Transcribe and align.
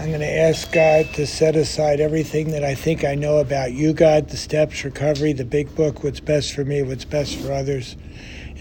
I'm 0.00 0.08
going 0.08 0.20
to 0.20 0.26
ask 0.26 0.72
God 0.72 1.12
to 1.12 1.26
set 1.26 1.56
aside 1.56 2.00
everything 2.00 2.52
that 2.52 2.64
I 2.64 2.74
think 2.74 3.04
I 3.04 3.14
know 3.14 3.36
about 3.36 3.74
you, 3.74 3.92
God, 3.92 4.30
the 4.30 4.38
steps, 4.38 4.82
recovery, 4.82 5.34
the 5.34 5.44
big 5.44 5.74
book, 5.74 6.02
what's 6.02 6.20
best 6.20 6.54
for 6.54 6.64
me, 6.64 6.82
what's 6.82 7.04
best 7.04 7.36
for 7.36 7.52
others. 7.52 7.96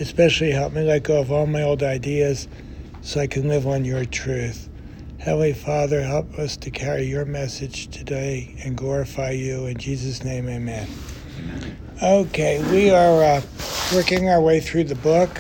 Especially 0.02 0.52
help 0.52 0.74
me 0.74 0.84
let 0.84 1.04
go 1.04 1.18
of 1.18 1.32
all 1.32 1.48
my 1.48 1.62
old 1.62 1.82
ideas 1.82 2.50
so 3.02 3.22
I 3.22 3.28
can 3.28 3.48
live 3.48 3.66
on 3.68 3.86
your 3.86 4.04
truth. 4.04 4.68
Heavenly 5.20 5.54
Father, 5.54 6.04
help 6.04 6.38
us 6.38 6.58
to 6.58 6.72
carry 6.72 7.06
your 7.06 7.23
message 7.23 7.88
today 7.88 8.54
and 8.66 8.76
glorify 8.76 9.32
you. 9.32 9.66
In 9.66 9.78
Jesus' 9.78 10.26
name, 10.26 10.50
amen. 10.50 10.90
amen. 11.40 11.78
Okay, 12.04 12.62
we 12.70 12.90
are 12.90 13.24
uh, 13.24 13.42
working 13.96 14.28
our 14.28 14.42
way 14.42 14.60
through 14.60 14.84
the 14.84 14.96
book, 14.96 15.40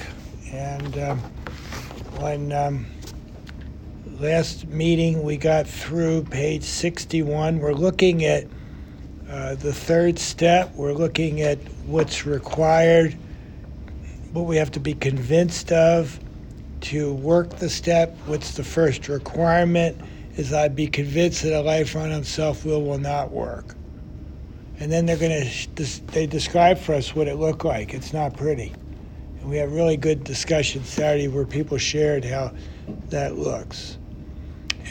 and 0.53 0.97
um, 0.97 1.19
when 2.19 2.53
um, 2.53 2.85
last 4.19 4.67
meeting 4.67 5.23
we 5.23 5.37
got 5.37 5.67
through 5.67 6.23
page 6.23 6.63
61, 6.63 7.59
we're 7.59 7.73
looking 7.73 8.25
at 8.25 8.45
uh, 9.29 9.55
the 9.55 9.73
third 9.73 10.19
step. 10.19 10.73
We're 10.75 10.93
looking 10.93 11.41
at 11.41 11.57
what's 11.85 12.25
required, 12.25 13.15
what 14.33 14.45
we 14.45 14.57
have 14.57 14.71
to 14.71 14.79
be 14.79 14.93
convinced 14.93 15.71
of 15.71 16.19
to 16.81 17.13
work 17.13 17.57
the 17.57 17.69
step. 17.69 18.17
What's 18.25 18.55
the 18.55 18.63
first 18.63 19.07
requirement? 19.07 19.97
Is 20.35 20.53
I'd 20.53 20.75
be 20.75 20.87
convinced 20.87 21.43
that 21.43 21.53
a 21.53 21.61
life 21.61 21.95
run 21.95 22.11
on 22.11 22.23
self 22.23 22.65
will 22.65 22.83
will 22.83 22.99
not 22.99 23.31
work 23.31 23.75
and 24.79 24.91
then 24.91 25.05
they're 25.05 25.17
going 25.17 25.45
to 25.75 26.05
they 26.07 26.25
describe 26.25 26.77
for 26.77 26.95
us 26.95 27.13
what 27.13 27.27
it 27.27 27.35
looked 27.35 27.65
like. 27.65 27.93
It's 27.93 28.13
not 28.13 28.35
pretty, 28.35 28.73
and 29.41 29.49
we 29.49 29.57
have 29.57 29.71
really 29.73 29.97
good 29.97 30.23
discussion 30.23 30.83
Saturday 30.83 31.27
where 31.27 31.45
people 31.45 31.77
shared 31.77 32.23
how 32.23 32.53
that 33.09 33.37
looks, 33.37 33.97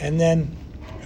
and 0.01 0.19
then 0.19 0.55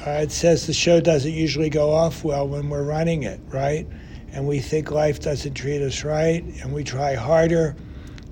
uh, 0.06 0.12
it 0.22 0.32
says 0.32 0.68
the 0.68 0.74
show 0.74 1.00
doesn't 1.00 1.32
usually 1.32 1.70
go 1.70 1.92
off 1.92 2.24
well 2.24 2.48
when 2.48 2.70
we're 2.70 2.84
running 2.84 3.24
it, 3.24 3.40
right? 3.48 3.88
And 4.32 4.48
we 4.48 4.60
think 4.60 4.92
life 4.92 5.20
doesn't 5.20 5.54
treat 5.54 5.82
us 5.82 6.04
right, 6.04 6.44
and 6.62 6.74
we 6.74 6.84
try 6.84 7.16
harder, 7.16 7.76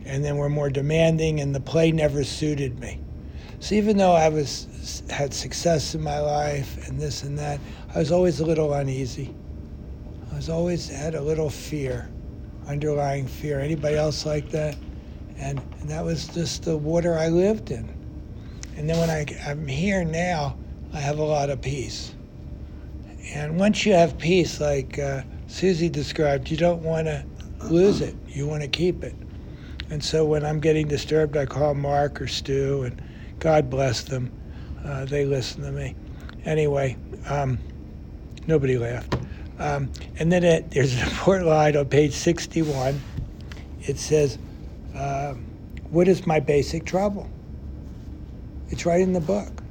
and 0.06 0.26
then 0.26 0.38
we're 0.38 0.50
more 0.50 0.70
demanding, 0.70 1.40
and 1.40 1.56
the 1.56 1.60
play 1.60 1.92
never 1.92 2.24
suited 2.24 2.80
me. 2.80 3.00
So 3.60 3.76
even 3.76 3.96
though 3.96 4.14
I 4.14 4.28
was 4.28 5.04
had 5.10 5.34
success 5.34 5.94
in 5.94 6.02
my 6.02 6.20
life 6.20 6.88
and 6.88 7.00
this 7.00 7.22
and 7.22 7.38
that, 7.38 7.60
I 7.94 8.00
was 8.00 8.12
always 8.12 8.40
a 8.40 8.46
little 8.46 8.74
uneasy. 8.74 9.34
I 10.32 10.36
was 10.36 10.50
always 10.50 10.90
had 10.90 11.14
a 11.14 11.22
little 11.22 11.50
fear, 11.50 12.10
underlying 12.68 13.28
fear. 13.28 13.60
Anybody 13.60 13.96
else 13.96 14.26
like 14.26 14.50
that? 14.50 14.76
And, 15.38 15.62
and 15.80 15.90
that 15.90 16.04
was 16.04 16.28
just 16.28 16.64
the 16.64 16.76
water 16.76 17.18
I 17.18 17.28
lived 17.28 17.70
in. 17.70 18.01
And 18.82 18.90
then 18.90 18.98
when 18.98 19.12
I, 19.12 19.28
I'm 19.48 19.68
here 19.68 20.04
now, 20.04 20.58
I 20.92 21.00
have 21.00 21.20
a 21.20 21.24
lot 21.24 21.52
of 21.52 21.62
peace. 21.62 22.16
And 23.36 23.60
once 23.60 23.86
you 23.86 23.94
have 23.94 24.18
peace, 24.18 24.60
like 24.60 24.98
uh, 24.98 25.22
Susie 25.46 25.88
described, 25.88 26.50
you 26.50 26.58
don't 26.58 26.82
want 26.82 27.06
to 27.06 27.24
lose 27.66 28.02
it. 28.02 28.16
You 28.28 28.48
want 28.48 28.64
to 28.64 28.68
keep 28.68 29.04
it. 29.04 29.14
And 29.92 30.04
so 30.04 30.26
when 30.26 30.44
I'm 30.44 30.60
getting 30.60 30.88
disturbed, 30.88 31.38
I 31.38 31.46
call 31.46 31.76
Mark 31.76 32.20
or 32.20 32.26
Stu, 32.26 32.82
and 32.82 33.00
God 33.38 33.70
bless 33.70 34.02
them. 34.02 34.32
Uh, 34.84 35.06
they 35.06 35.26
listen 35.26 35.62
to 35.62 35.72
me. 35.72 35.96
Anyway, 36.46 36.98
um, 37.30 37.60
nobody 38.48 38.80
laughed. 38.80 39.16
Um, 39.60 39.92
and 40.18 40.32
then 40.32 40.44
it, 40.44 40.72
there's 40.72 40.96
an 40.96 41.08
important 41.08 41.48
line 41.48 41.78
on 41.78 41.86
page 41.86 42.14
61. 42.14 43.00
It 43.82 44.00
says, 44.00 44.40
uh, 44.96 45.36
What 45.92 46.08
is 46.08 46.26
my 46.26 46.40
basic 46.40 46.84
trouble? 46.84 47.30
It's 48.72 48.86
right 48.86 49.02
in 49.02 49.14
the 49.14 49.22
book. 49.22 49.62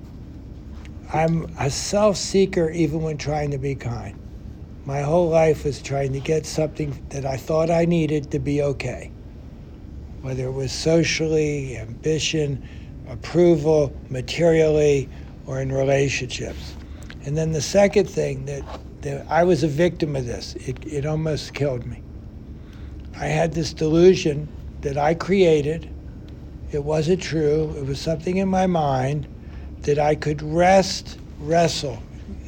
I'm 1.12 1.52
a 1.58 1.70
self 1.70 2.16
seeker 2.16 2.70
even 2.70 3.02
when 3.02 3.18
trying 3.18 3.50
to 3.50 3.58
be 3.58 3.74
kind. 3.74 4.16
My 4.84 5.00
whole 5.00 5.28
life 5.28 5.64
was 5.64 5.82
trying 5.82 6.12
to 6.12 6.20
get 6.20 6.46
something 6.46 7.04
that 7.10 7.26
I 7.26 7.36
thought 7.36 7.70
I 7.70 7.84
needed 7.84 8.30
to 8.30 8.38
be 8.38 8.62
okay, 8.62 9.10
whether 10.22 10.44
it 10.47 10.52
was 10.52 10.70
socially, 10.70 11.76
ambition, 11.76 12.62
approval, 13.08 13.92
materially, 14.08 15.08
or 15.46 15.60
in 15.60 15.72
relationships. 15.72 16.76
And 17.25 17.36
then 17.36 17.52
the 17.52 17.60
second 17.60 18.08
thing 18.08 18.44
that 18.44 18.62
I 19.28 19.44
was 19.44 19.62
a 19.62 19.69
victim 19.69 20.14
of 20.16 20.26
this. 20.26 20.54
It, 20.56 20.84
it 20.86 21.06
almost 21.06 21.54
killed 21.54 21.86
me. 21.86 22.02
I 23.16 23.26
had 23.26 23.52
this 23.52 23.72
delusion 23.72 24.48
that 24.82 24.96
I 24.96 25.14
created. 25.14 25.91
It 26.72 26.84
wasn't 26.84 27.20
true. 27.20 27.75
It 27.76 27.86
was 27.86 28.00
something 28.00 28.36
in 28.36 28.48
my 28.48 28.66
mind 28.66 29.26
that 29.82 29.98
I 29.98 30.14
could 30.14 30.41
wrest, 30.41 31.19
wrestle, 31.41 32.00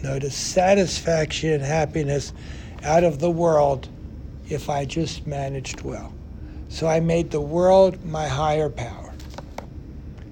notice 0.02 0.36
satisfaction 0.36 1.50
and 1.50 1.62
happiness 1.62 2.32
out 2.84 3.02
of 3.02 3.18
the 3.18 3.30
world 3.30 3.88
if 4.48 4.68
I 4.68 4.84
just 4.84 5.26
managed 5.26 5.80
well. 5.80 6.12
So 6.68 6.86
I 6.86 7.00
made 7.00 7.30
the 7.30 7.40
world 7.40 8.04
my 8.04 8.28
higher 8.28 8.70
power. 8.70 9.12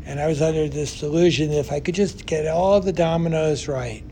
And 0.04 0.20
I 0.20 0.26
was 0.26 0.40
under 0.40 0.68
this 0.68 0.98
delusion 0.98 1.50
that 1.50 1.58
if 1.58 1.72
I 1.72 1.80
could 1.80 1.94
just 1.94 2.26
get 2.26 2.46
all 2.46 2.80
the 2.80 2.92
dominoes 2.92 3.68
right, 3.68 4.04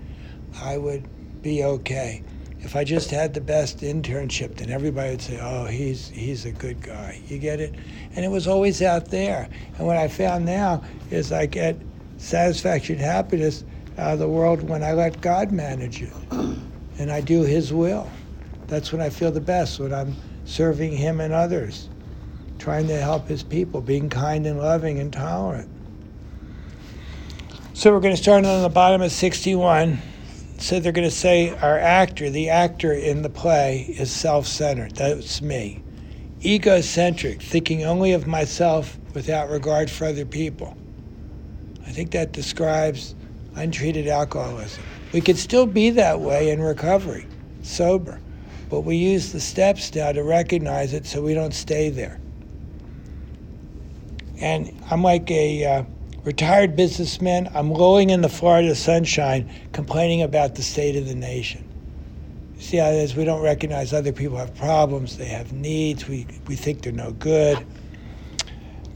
I 0.60 0.77
would 0.77 1.09
be 1.43 1.65
okay. 1.65 2.22
If 2.61 2.75
I 2.75 2.85
just 2.85 3.11
had 3.11 3.35
the 3.35 3.41
best 3.41 3.81
internship, 3.81 4.57
then 4.57 4.71
everybody 4.71 5.11
would 5.11 5.23
say, 5.23 5.39
"Oh, 5.41 5.67
he's 5.67 6.09
he's 6.09 6.45
a 6.45 6.51
good 6.51 6.83
guy." 6.83 7.21
You 7.29 7.39
get 7.39 7.61
it? 7.61 7.75
And 8.15 8.25
it 8.25 8.29
was 8.29 8.49
always 8.49 8.83
out 8.83 9.11
there. 9.11 9.49
And 9.77 9.87
what 9.87 9.97
I 9.97 10.09
found 10.09 10.45
now 10.45 10.83
is 11.11 11.31
I 11.31 11.47
get 11.47 11.77
satisfaction, 12.17 12.99
happiness 12.99 13.65
out 13.97 14.15
of 14.15 14.19
the 14.19 14.29
world 14.29 14.69
when 14.69 14.83
I 14.83 14.93
let 14.93 15.21
God 15.21 15.53
manage 15.53 16.03
it, 16.03 16.13
and 16.31 17.11
I 17.11 17.21
do 17.21 17.43
His 17.43 17.73
will. 17.73 18.11
That's 18.67 18.93
when 18.93 19.01
I 19.01 19.11
feel 19.11 19.31
the 19.31 19.41
best. 19.41 19.79
When 19.79 19.95
I'm 19.95 20.17
serving 20.45 20.97
Him 20.97 21.21
and 21.21 21.33
others, 21.33 21.89
trying 22.59 22.89
to 22.89 22.97
help 23.01 23.29
His 23.29 23.45
people, 23.45 23.81
being 23.81 24.09
kind 24.11 24.47
and 24.47 24.59
loving 24.59 24.99
and 24.99 25.13
tolerant. 25.13 25.71
So 27.73 27.93
we're 27.93 28.01
going 28.01 28.17
to 28.17 28.21
start 28.21 28.45
on 28.45 28.63
the 28.63 28.69
bottom 28.69 29.01
of 29.03 29.13
61 29.13 30.03
so 30.59 30.81
they're 30.81 30.93
going 30.93 31.09
to 31.09 31.15
say 31.15 31.51
our 31.59 31.79
actor, 31.79 32.31
the 32.31 32.51
actor 32.51 32.93
in 32.93 33.23
the 33.23 33.31
play, 33.31 33.95
is 33.99 34.11
self 34.11 34.47
centered. 34.47 34.97
That's 34.97 35.41
me. 35.41 35.83
Egocentric, 36.45 37.41
thinking 37.41 37.85
only 37.85 38.13
of 38.13 38.27
myself 38.27 38.99
without 39.15 39.51
regard 39.51 39.91
for 39.91 40.07
other 40.07 40.25
people. 40.25 40.77
I 41.87 41.91
think 41.91 42.11
that 42.11 42.33
describes 42.33 43.15
untreated 43.55 44.09
alcoholism. 44.09 44.83
We 45.13 45.21
could 45.21 45.39
still 45.39 45.67
be 45.67 45.91
that 45.91 46.21
way 46.21 46.51
in 46.51 46.61
recovery, 46.61 47.27
sober, 47.63 48.21
but 48.69 48.81
we 48.81 48.97
use 48.97 49.33
the 49.33 49.41
steps 49.41 49.95
now 49.95 50.13
to 50.13 50.23
recognize 50.23 50.93
it 50.93 51.07
so 51.07 51.23
we 51.23 51.35
don't 51.35 51.55
stay 51.55 51.89
there. 51.89 52.21
And 54.41 54.77
I'm 54.91 55.03
like 55.03 55.31
a. 55.31 55.65
Uh, 55.65 55.85
retired 56.25 56.77
businessman, 56.77 57.51
I'm 57.55 57.73
rolling 57.73 58.11
in 58.11 58.21
the 58.21 58.29
Florida 58.29 58.75
sunshine 58.75 59.51
complaining 59.73 60.23
about 60.23 60.55
the 60.55 60.62
state 60.62 60.97
of 60.97 61.06
the 61.06 61.15
nation. 61.15 61.65
You 62.56 62.62
see 62.62 62.77
how 62.79 62.89
it 62.89 62.97
is? 62.97 63.15
We 63.15 63.25
don't 63.25 63.43
recognize 63.43 63.93
other 63.93 64.12
people 64.12 64.37
have 64.37 64.55
problems, 64.57 65.17
they 65.17 65.27
have 65.27 65.53
needs, 65.53 66.09
we, 66.09 66.27
we 66.47 66.57
think 66.57 66.83
they're 66.83 66.93
no 66.93 67.12
good. 67.12 67.65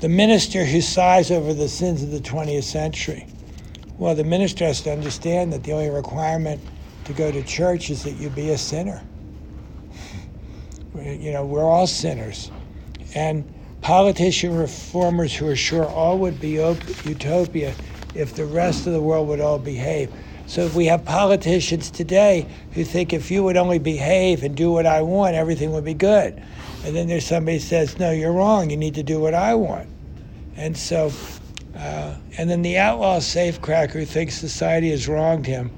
The 0.01 0.09
minister 0.09 0.65
who 0.65 0.81
sighs 0.81 1.31
over 1.31 1.55
the 1.55 1.69
sins 1.69 2.03
of 2.03 2.11
the 2.11 2.19
20th 2.19 2.65
century. 2.65 3.27
Well, 3.99 4.17
the 4.17 4.25
minister 4.25 4.65
has 4.65 4.81
to 4.83 4.91
understand 4.91 5.53
that 5.53 5.63
the 5.63 5.73
only 5.73 5.91
requirement 5.91 6.61
to 7.05 7.13
go 7.13 7.31
to 7.31 7.43
church 7.45 7.89
is 7.89 8.03
that 8.03 8.13
you 8.13 8.31
be 8.31 8.51
a 8.51 8.59
sinner. 8.59 9.01
you 10.97 11.31
know, 11.31 11.45
we're 11.45 11.63
all 11.63 11.87
sinners. 11.87 12.51
And 13.15 13.45
politician 13.83 14.57
reformers 14.57 15.35
who 15.35 15.49
are 15.49 15.57
sure 15.57 15.85
all 15.85 16.19
would 16.19 16.41
be 16.41 16.51
utopia 16.51 17.75
if 18.15 18.35
the 18.35 18.47
rest 18.47 18.87
of 18.87 18.93
the 18.93 19.01
world 19.01 19.29
would 19.29 19.41
all 19.41 19.59
behave. 19.59 20.11
So 20.47 20.63
if 20.63 20.75
we 20.75 20.87
have 20.87 21.05
politicians 21.05 21.91
today 21.91 22.47
who 22.73 22.85
think 22.85 23.13
if 23.13 23.31
you 23.31 23.43
would 23.43 23.57
only 23.57 23.79
behave 23.79 24.45
and 24.45 24.57
do 24.57 24.71
what 24.71 24.87
I 24.87 25.03
want, 25.03 25.35
everything 25.35 25.73
would 25.73 25.85
be 25.85 25.95
good. 25.95 26.43
And 26.85 26.95
then 26.95 27.09
there's 27.09 27.27
somebody 27.27 27.59
says, 27.59 27.99
no, 27.99 28.11
you're 28.11 28.33
wrong. 28.33 28.71
You 28.71 28.77
need 28.77 28.95
to 28.95 29.03
do 29.03 29.21
what 29.21 29.35
I 29.35 29.55
want. 29.55 29.89
And 30.57 30.77
so, 30.77 31.13
uh, 31.77 32.17
and 32.39 32.51
then 32.51 32.63
the 32.63 32.79
outlaw 32.79 33.19
safecracker 33.19 33.93
who 33.93 34.05
thinks 34.05 34.35
society 34.35 34.91
has 34.91 35.09
wronged 35.09 35.47
him 35.47 35.71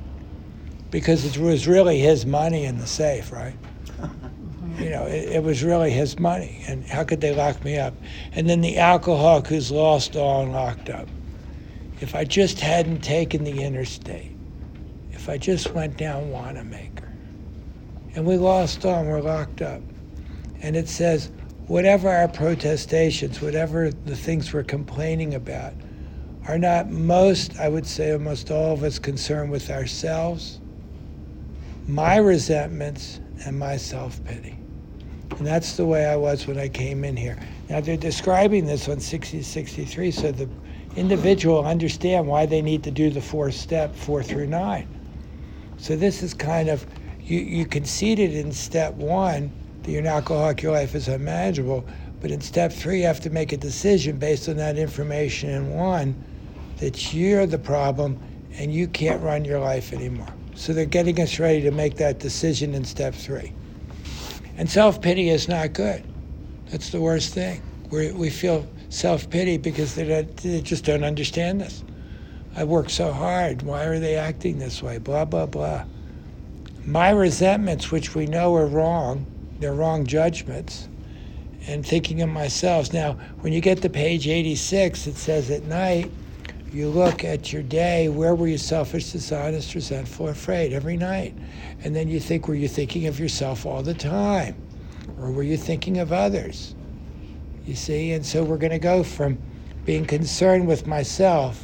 because 0.90 1.24
it 1.24 1.38
was 1.38 1.66
really 1.66 1.98
his 1.98 2.26
money 2.26 2.64
in 2.64 2.78
the 2.78 2.86
safe, 2.86 3.32
right? 3.32 3.54
You 4.84 4.90
know, 4.90 5.04
it, 5.06 5.30
it, 5.30 5.42
was 5.42 5.64
really 5.64 5.90
his 5.90 6.18
money. 6.18 6.62
And 6.68 6.84
how 6.84 7.04
could 7.04 7.22
they 7.22 7.34
lock 7.34 7.64
me 7.64 7.78
up? 7.78 7.94
And 8.34 8.48
then 8.48 8.60
the 8.60 8.76
alcoholic 8.76 9.46
who's 9.46 9.70
lost 9.70 10.14
all 10.14 10.42
and 10.42 10.52
locked 10.52 10.90
up. 10.90 11.08
If 12.00 12.14
I 12.14 12.24
just 12.24 12.60
hadn't 12.60 13.00
taken 13.00 13.44
the 13.44 13.62
interstate, 13.62 14.32
if 15.12 15.30
I 15.30 15.38
just 15.38 15.72
went 15.72 15.96
down 15.96 16.30
Wanamaker, 16.30 17.10
and 18.14 18.26
we 18.26 18.36
lost 18.36 18.84
all 18.84 19.00
and 19.00 19.08
we're 19.08 19.22
locked 19.22 19.62
up. 19.62 19.80
And 20.60 20.76
it 20.76 20.86
says, 20.86 21.30
whatever 21.66 22.10
our 22.10 22.28
protestations, 22.28 23.40
whatever 23.40 23.90
the 23.90 24.16
things 24.16 24.52
we're 24.52 24.64
complaining 24.64 25.34
about, 25.34 25.72
are 26.46 26.58
not 26.58 26.90
most, 26.90 27.58
I 27.58 27.70
would 27.70 27.86
say 27.86 28.12
almost 28.12 28.50
all 28.50 28.74
of 28.74 28.82
us, 28.82 28.98
concerned 28.98 29.50
with 29.50 29.70
ourselves, 29.70 30.60
my 31.88 32.18
resentments, 32.18 33.20
and 33.46 33.58
my 33.58 33.78
self 33.78 34.22
pity. 34.24 34.58
And 35.30 35.46
that's 35.46 35.76
the 35.76 35.84
way 35.84 36.06
I 36.06 36.16
was 36.16 36.46
when 36.46 36.58
I 36.58 36.68
came 36.68 37.04
in 37.04 37.16
here. 37.16 37.38
Now 37.68 37.80
they're 37.80 37.96
describing 37.96 38.66
this 38.66 38.88
on 38.88 39.00
6063 39.00 40.10
so 40.10 40.32
the 40.32 40.48
individual 40.96 41.64
understand 41.64 42.26
why 42.26 42.46
they 42.46 42.62
need 42.62 42.84
to 42.84 42.90
do 42.90 43.10
the 43.10 43.20
four 43.20 43.50
step, 43.50 43.94
four 43.94 44.22
through 44.22 44.46
nine. 44.46 44.88
So 45.76 45.96
this 45.96 46.22
is 46.22 46.34
kind 46.34 46.68
of, 46.68 46.86
you, 47.20 47.40
you 47.40 47.66
conceded 47.66 48.34
in 48.34 48.52
step 48.52 48.94
one 48.94 49.50
that 49.82 49.90
you're 49.90 50.00
an 50.00 50.06
alcoholic, 50.06 50.62
your 50.62 50.72
life 50.72 50.94
is 50.94 51.08
unmanageable. 51.08 51.84
But 52.20 52.30
in 52.30 52.40
step 52.40 52.72
three, 52.72 53.00
you 53.00 53.06
have 53.06 53.20
to 53.20 53.30
make 53.30 53.52
a 53.52 53.56
decision 53.56 54.18
based 54.18 54.48
on 54.48 54.56
that 54.56 54.78
information 54.78 55.50
in 55.50 55.74
one 55.74 56.14
that 56.78 57.12
you're 57.12 57.46
the 57.46 57.58
problem 57.58 58.18
and 58.56 58.72
you 58.72 58.86
can't 58.86 59.20
run 59.22 59.44
your 59.44 59.58
life 59.60 59.92
anymore. 59.92 60.32
So 60.54 60.72
they're 60.72 60.86
getting 60.86 61.20
us 61.20 61.38
ready 61.38 61.60
to 61.62 61.70
make 61.70 61.96
that 61.96 62.20
decision 62.20 62.74
in 62.74 62.84
step 62.84 63.14
three. 63.14 63.52
And 64.56 64.70
self 64.70 65.00
pity 65.00 65.28
is 65.28 65.48
not 65.48 65.72
good. 65.72 66.04
That's 66.70 66.90
the 66.90 67.00
worst 67.00 67.34
thing. 67.34 67.62
we 67.90 68.12
we 68.12 68.30
feel 68.30 68.66
self 68.88 69.28
pity 69.28 69.58
because 69.58 69.94
they, 69.94 70.22
they 70.42 70.60
just 70.60 70.84
don't 70.84 71.04
understand 71.04 71.62
us. 71.62 71.82
I 72.56 72.64
worked 72.64 72.92
so 72.92 73.12
hard. 73.12 73.62
Why 73.62 73.84
are 73.84 73.98
they 73.98 74.14
acting 74.14 74.58
this 74.58 74.82
way? 74.82 74.98
Blah, 74.98 75.24
blah, 75.24 75.46
blah. 75.46 75.84
My 76.86 77.10
resentments, 77.10 77.90
which 77.90 78.14
we 78.14 78.26
know 78.26 78.54
are 78.54 78.66
wrong, 78.66 79.26
they're 79.58 79.74
wrong 79.74 80.06
judgments, 80.06 80.88
and 81.66 81.84
thinking 81.84 82.22
of 82.22 82.28
myself. 82.28 82.92
Now, 82.92 83.14
when 83.40 83.52
you 83.52 83.60
get 83.60 83.82
to 83.82 83.88
page 83.88 84.28
86, 84.28 85.06
it 85.08 85.16
says 85.16 85.50
at 85.50 85.64
night, 85.64 86.10
you 86.74 86.88
look 86.88 87.24
at 87.24 87.52
your 87.52 87.62
day, 87.62 88.08
where 88.08 88.34
were 88.34 88.48
you 88.48 88.58
selfish, 88.58 89.12
dishonest, 89.12 89.74
resentful, 89.74 90.28
afraid 90.28 90.72
every 90.72 90.96
night? 90.96 91.34
And 91.84 91.94
then 91.94 92.08
you 92.08 92.18
think, 92.18 92.48
were 92.48 92.54
you 92.54 92.68
thinking 92.68 93.06
of 93.06 93.20
yourself 93.20 93.64
all 93.64 93.82
the 93.82 93.94
time? 93.94 94.56
Or 95.20 95.30
were 95.30 95.44
you 95.44 95.56
thinking 95.56 95.98
of 95.98 96.12
others? 96.12 96.74
You 97.64 97.76
see? 97.76 98.12
And 98.12 98.26
so 98.26 98.42
we're 98.42 98.58
going 98.58 98.72
to 98.72 98.78
go 98.78 99.04
from 99.04 99.38
being 99.84 100.04
concerned 100.04 100.66
with 100.66 100.86
myself 100.86 101.62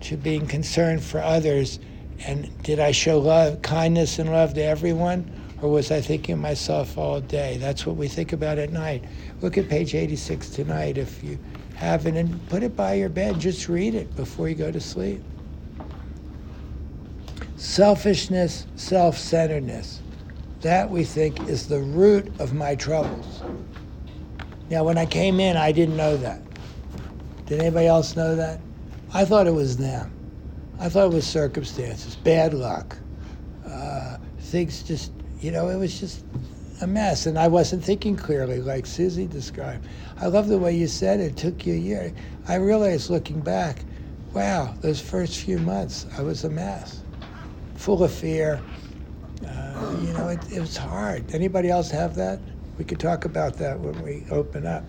to 0.00 0.16
being 0.16 0.46
concerned 0.46 1.04
for 1.04 1.20
others. 1.20 1.78
And 2.26 2.50
did 2.62 2.80
I 2.80 2.90
show 2.90 3.20
love, 3.20 3.62
kindness 3.62 4.18
and 4.18 4.30
love 4.30 4.54
to 4.54 4.62
everyone? 4.62 5.30
Or 5.62 5.70
was 5.70 5.90
I 5.90 6.00
thinking 6.00 6.34
of 6.34 6.40
myself 6.40 6.98
all 6.98 7.20
day? 7.20 7.58
That's 7.58 7.86
what 7.86 7.96
we 7.96 8.08
think 8.08 8.32
about 8.32 8.58
at 8.58 8.72
night. 8.72 9.04
Look 9.40 9.56
at 9.56 9.68
page 9.68 9.94
86 9.94 10.50
tonight 10.50 10.98
if 10.98 11.22
you 11.22 11.38
have 11.76 12.06
it 12.06 12.16
and 12.16 12.48
put 12.48 12.62
it 12.62 12.74
by 12.74 12.94
your 12.94 13.08
bed. 13.10 13.38
Just 13.38 13.68
read 13.68 13.94
it 13.94 14.14
before 14.16 14.48
you 14.48 14.54
go 14.54 14.72
to 14.72 14.80
sleep. 14.80 15.22
Selfishness, 17.56 18.66
self 18.76 19.16
centeredness. 19.18 20.00
That 20.62 20.90
we 20.90 21.04
think 21.04 21.48
is 21.48 21.68
the 21.68 21.78
root 21.78 22.32
of 22.40 22.54
my 22.54 22.74
troubles. 22.74 23.42
Now, 24.70 24.84
when 24.84 24.98
I 24.98 25.06
came 25.06 25.38
in, 25.38 25.56
I 25.56 25.70
didn't 25.70 25.96
know 25.96 26.16
that. 26.16 26.40
Did 27.44 27.60
anybody 27.60 27.86
else 27.86 28.16
know 28.16 28.34
that? 28.34 28.60
I 29.12 29.24
thought 29.24 29.46
it 29.46 29.54
was 29.54 29.76
them. 29.76 30.10
I 30.80 30.88
thought 30.88 31.12
it 31.12 31.14
was 31.14 31.26
circumstances, 31.26 32.16
bad 32.16 32.52
luck. 32.52 32.96
Uh, 33.64 34.16
things 34.40 34.82
just, 34.82 35.12
you 35.40 35.52
know, 35.52 35.68
it 35.68 35.76
was 35.76 36.00
just 36.00 36.24
a 36.80 36.86
mess. 36.86 37.26
And 37.26 37.38
I 37.38 37.48
wasn't 37.48 37.84
thinking 37.84 38.16
clearly, 38.16 38.60
like 38.60 38.86
Susie 38.86 39.26
described. 39.26 39.86
I 40.20 40.26
love 40.26 40.48
the 40.48 40.58
way 40.58 40.74
you 40.76 40.86
said 40.86 41.20
it. 41.20 41.36
took 41.36 41.66
you 41.66 41.74
a 41.74 41.78
year. 41.78 42.12
I 42.48 42.56
realized 42.56 43.10
looking 43.10 43.40
back, 43.40 43.84
wow, 44.32 44.74
those 44.80 45.00
first 45.00 45.38
few 45.38 45.58
months, 45.58 46.06
I 46.16 46.22
was 46.22 46.44
a 46.44 46.50
mess, 46.50 47.02
full 47.76 48.02
of 48.02 48.12
fear. 48.12 48.60
Uh, 49.46 49.96
you 50.02 50.12
know, 50.12 50.28
it, 50.28 50.40
it 50.52 50.60
was 50.60 50.76
hard. 50.76 51.34
Anybody 51.34 51.70
else 51.70 51.90
have 51.90 52.14
that? 52.16 52.40
We 52.78 52.84
could 52.84 53.00
talk 53.00 53.24
about 53.24 53.54
that 53.54 53.78
when 53.80 54.00
we 54.02 54.24
open 54.30 54.66
up. 54.66 54.84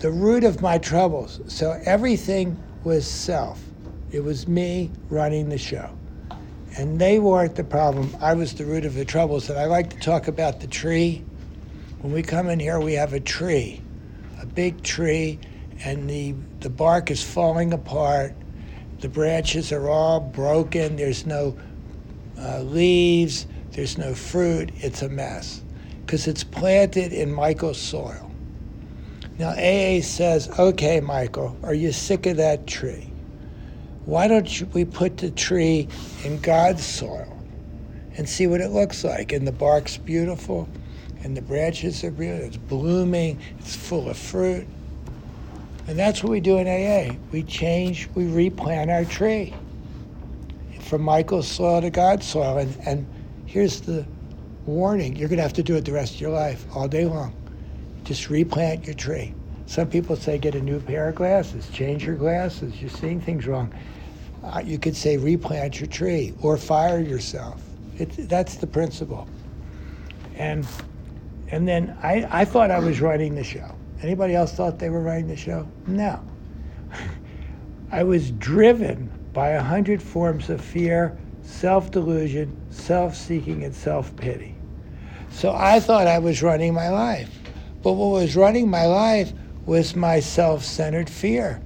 The 0.00 0.10
root 0.10 0.44
of 0.44 0.60
my 0.62 0.78
troubles. 0.78 1.40
So 1.46 1.80
everything 1.84 2.60
was 2.84 3.06
self. 3.06 3.62
It 4.10 4.22
was 4.22 4.48
me 4.48 4.90
running 5.08 5.48
the 5.48 5.58
show. 5.58 5.90
And 6.76 6.98
they 6.98 7.18
weren't 7.18 7.54
the 7.54 7.64
problem. 7.64 8.16
I 8.20 8.34
was 8.34 8.54
the 8.54 8.64
root 8.64 8.84
of 8.84 8.94
the 8.94 9.04
troubles. 9.04 9.50
And 9.50 9.58
I 9.58 9.66
like 9.66 9.90
to 9.90 9.98
talk 9.98 10.28
about 10.28 10.60
the 10.60 10.66
tree. 10.66 11.22
When 12.00 12.12
we 12.12 12.22
come 12.22 12.48
in 12.48 12.58
here, 12.58 12.80
we 12.80 12.94
have 12.94 13.12
a 13.12 13.20
tree, 13.20 13.80
a 14.40 14.46
big 14.46 14.82
tree, 14.82 15.38
and 15.84 16.08
the, 16.08 16.34
the 16.60 16.70
bark 16.70 17.10
is 17.10 17.22
falling 17.22 17.72
apart. 17.72 18.34
The 19.00 19.08
branches 19.08 19.72
are 19.72 19.88
all 19.88 20.20
broken. 20.20 20.96
There's 20.96 21.26
no 21.26 21.58
uh, 22.38 22.60
leaves. 22.60 23.46
There's 23.72 23.98
no 23.98 24.14
fruit. 24.14 24.70
It's 24.76 25.02
a 25.02 25.08
mess 25.08 25.62
because 26.04 26.26
it's 26.26 26.44
planted 26.44 27.12
in 27.12 27.32
Michael's 27.32 27.80
soil. 27.80 28.30
Now, 29.38 29.50
AA 29.50 30.02
says, 30.02 30.48
okay, 30.58 31.00
Michael, 31.00 31.56
are 31.62 31.74
you 31.74 31.92
sick 31.92 32.26
of 32.26 32.36
that 32.36 32.66
tree? 32.66 33.11
Why 34.04 34.26
don't 34.26 34.74
we 34.74 34.84
put 34.84 35.18
the 35.18 35.30
tree 35.30 35.88
in 36.24 36.40
God's 36.40 36.84
soil 36.84 37.28
and 38.16 38.28
see 38.28 38.46
what 38.46 38.60
it 38.60 38.70
looks 38.70 39.04
like? 39.04 39.32
And 39.32 39.46
the 39.46 39.52
bark's 39.52 39.96
beautiful, 39.96 40.68
and 41.22 41.36
the 41.36 41.42
branches 41.42 42.02
are 42.02 42.10
beautiful, 42.10 42.46
it's 42.46 42.56
blooming, 42.56 43.40
it's 43.60 43.76
full 43.76 44.08
of 44.08 44.16
fruit. 44.16 44.66
And 45.86 45.98
that's 45.98 46.22
what 46.22 46.30
we 46.30 46.40
do 46.40 46.58
in 46.58 46.66
AA. 46.66 47.16
We 47.32 47.42
change, 47.42 48.08
we 48.14 48.26
replant 48.26 48.90
our 48.90 49.04
tree 49.04 49.54
from 50.80 51.02
Michael's 51.02 51.48
soil 51.48 51.80
to 51.80 51.90
God's 51.90 52.26
soil. 52.26 52.58
And, 52.58 52.76
and 52.86 53.06
here's 53.46 53.80
the 53.80 54.04
warning 54.66 55.16
you're 55.16 55.28
going 55.28 55.38
to 55.38 55.42
have 55.42 55.52
to 55.54 55.62
do 55.62 55.76
it 55.76 55.84
the 55.84 55.92
rest 55.92 56.14
of 56.14 56.20
your 56.20 56.30
life, 56.30 56.64
all 56.74 56.88
day 56.88 57.04
long. 57.04 57.34
Just 58.04 58.30
replant 58.30 58.84
your 58.84 58.94
tree. 58.94 59.34
Some 59.72 59.88
people 59.88 60.16
say 60.16 60.36
get 60.36 60.54
a 60.54 60.60
new 60.60 60.80
pair 60.80 61.08
of 61.08 61.14
glasses, 61.14 61.66
change 61.70 62.04
your 62.04 62.14
glasses, 62.14 62.78
you're 62.78 62.90
seeing 62.90 63.18
things 63.22 63.46
wrong. 63.46 63.72
Uh, 64.44 64.60
you 64.62 64.78
could 64.78 64.94
say 64.94 65.16
replant 65.16 65.80
your 65.80 65.86
tree 65.86 66.34
or 66.42 66.58
fire 66.58 67.00
yourself. 67.00 67.62
It, 67.96 68.28
that's 68.28 68.56
the 68.56 68.66
principle. 68.66 69.26
And 70.34 70.66
and 71.48 71.66
then 71.66 71.96
I, 72.02 72.28
I 72.30 72.44
thought 72.44 72.70
I 72.70 72.80
was 72.80 73.00
running 73.00 73.34
the 73.34 73.42
show. 73.42 73.74
Anybody 74.02 74.34
else 74.34 74.52
thought 74.52 74.78
they 74.78 74.90
were 74.90 75.00
running 75.00 75.26
the 75.26 75.36
show? 75.36 75.66
No. 75.86 76.22
I 77.90 78.02
was 78.02 78.30
driven 78.32 79.10
by 79.32 79.52
a 79.52 79.62
hundred 79.62 80.02
forms 80.02 80.50
of 80.50 80.60
fear, 80.60 81.16
self 81.40 81.90
delusion, 81.90 82.54
self 82.68 83.16
seeking, 83.16 83.64
and 83.64 83.74
self 83.74 84.14
pity. 84.16 84.54
So 85.30 85.54
I 85.54 85.80
thought 85.80 86.06
I 86.06 86.18
was 86.18 86.42
running 86.42 86.74
my 86.74 86.90
life. 86.90 87.30
But 87.82 87.94
what 87.94 88.10
was 88.10 88.36
running 88.36 88.68
my 88.68 88.84
life 88.84 89.32
was 89.66 89.94
my 89.94 90.20
self 90.20 90.64
centered 90.64 91.08
fear, 91.08 91.60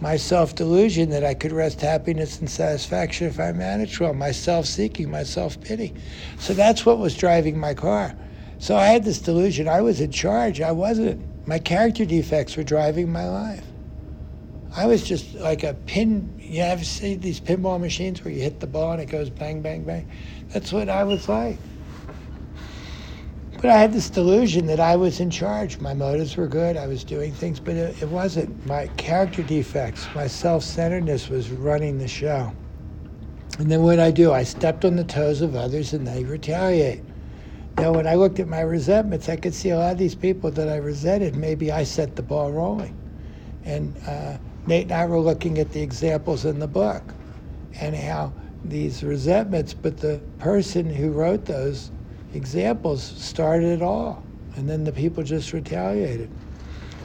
my 0.00 0.16
self 0.16 0.54
delusion 0.54 1.10
that 1.10 1.24
I 1.24 1.34
could 1.34 1.52
wrest 1.52 1.80
happiness 1.80 2.40
and 2.40 2.50
satisfaction 2.50 3.26
if 3.26 3.40
I 3.40 3.52
managed 3.52 3.98
well, 4.00 4.14
my 4.14 4.32
self 4.32 4.66
seeking, 4.66 5.10
my 5.10 5.22
self 5.22 5.60
pity. 5.60 5.94
So 6.38 6.54
that's 6.54 6.84
what 6.84 6.98
was 6.98 7.16
driving 7.16 7.58
my 7.58 7.74
car. 7.74 8.14
So 8.58 8.76
I 8.76 8.86
had 8.86 9.04
this 9.04 9.20
delusion. 9.20 9.68
I 9.68 9.82
was 9.82 10.00
in 10.00 10.10
charge. 10.10 10.60
I 10.60 10.72
wasn't. 10.72 11.24
My 11.46 11.58
character 11.58 12.04
defects 12.04 12.56
were 12.56 12.64
driving 12.64 13.10
my 13.10 13.28
life. 13.28 13.64
I 14.76 14.86
was 14.86 15.02
just 15.02 15.34
like 15.34 15.64
a 15.64 15.74
pin. 15.74 16.34
You 16.38 16.62
ever 16.62 16.84
see 16.84 17.14
these 17.14 17.40
pinball 17.40 17.80
machines 17.80 18.24
where 18.24 18.34
you 18.34 18.42
hit 18.42 18.60
the 18.60 18.66
ball 18.66 18.92
and 18.92 19.00
it 19.00 19.06
goes 19.06 19.30
bang, 19.30 19.62
bang, 19.62 19.84
bang? 19.84 20.06
That's 20.52 20.72
what 20.72 20.88
I 20.88 21.04
was 21.04 21.28
like. 21.28 21.58
But 23.60 23.70
I 23.70 23.78
had 23.78 23.92
this 23.92 24.08
delusion 24.08 24.66
that 24.66 24.78
I 24.78 24.94
was 24.94 25.18
in 25.18 25.30
charge. 25.30 25.80
My 25.80 25.92
motives 25.92 26.36
were 26.36 26.46
good. 26.46 26.76
I 26.76 26.86
was 26.86 27.02
doing 27.02 27.32
things, 27.32 27.58
but 27.58 27.74
it, 27.74 28.02
it 28.02 28.08
wasn't. 28.08 28.64
My 28.66 28.86
character 28.96 29.42
defects, 29.42 30.08
my 30.14 30.28
self 30.28 30.62
centeredness 30.62 31.28
was 31.28 31.50
running 31.50 31.98
the 31.98 32.06
show. 32.06 32.52
And 33.58 33.70
then 33.70 33.82
what 33.82 33.98
I 33.98 34.12
do, 34.12 34.32
I 34.32 34.44
stepped 34.44 34.84
on 34.84 34.94
the 34.94 35.04
toes 35.04 35.40
of 35.40 35.56
others 35.56 35.92
and 35.92 36.06
they 36.06 36.24
retaliate. 36.24 37.02
Now, 37.76 37.92
when 37.92 38.06
I 38.06 38.14
looked 38.14 38.38
at 38.38 38.46
my 38.46 38.60
resentments, 38.60 39.28
I 39.28 39.36
could 39.36 39.54
see 39.54 39.70
a 39.70 39.78
lot 39.78 39.92
of 39.92 39.98
these 39.98 40.14
people 40.14 40.52
that 40.52 40.68
I 40.68 40.76
resented. 40.76 41.34
Maybe 41.36 41.72
I 41.72 41.82
set 41.82 42.14
the 42.14 42.22
ball 42.22 42.52
rolling. 42.52 42.96
And 43.64 43.96
uh, 44.06 44.38
Nate 44.66 44.84
and 44.84 44.92
I 44.92 45.06
were 45.06 45.20
looking 45.20 45.58
at 45.58 45.72
the 45.72 45.82
examples 45.82 46.44
in 46.44 46.60
the 46.60 46.68
book 46.68 47.14
and 47.80 47.96
how 47.96 48.32
these 48.64 49.02
resentments, 49.02 49.74
but 49.74 49.98
the 49.98 50.20
person 50.38 50.90
who 50.90 51.10
wrote 51.10 51.46
those 51.46 51.90
examples 52.34 53.02
started 53.02 53.68
it 53.68 53.82
all, 53.82 54.22
and 54.56 54.68
then 54.68 54.84
the 54.84 54.92
people 54.92 55.22
just 55.22 55.52
retaliated. 55.52 56.30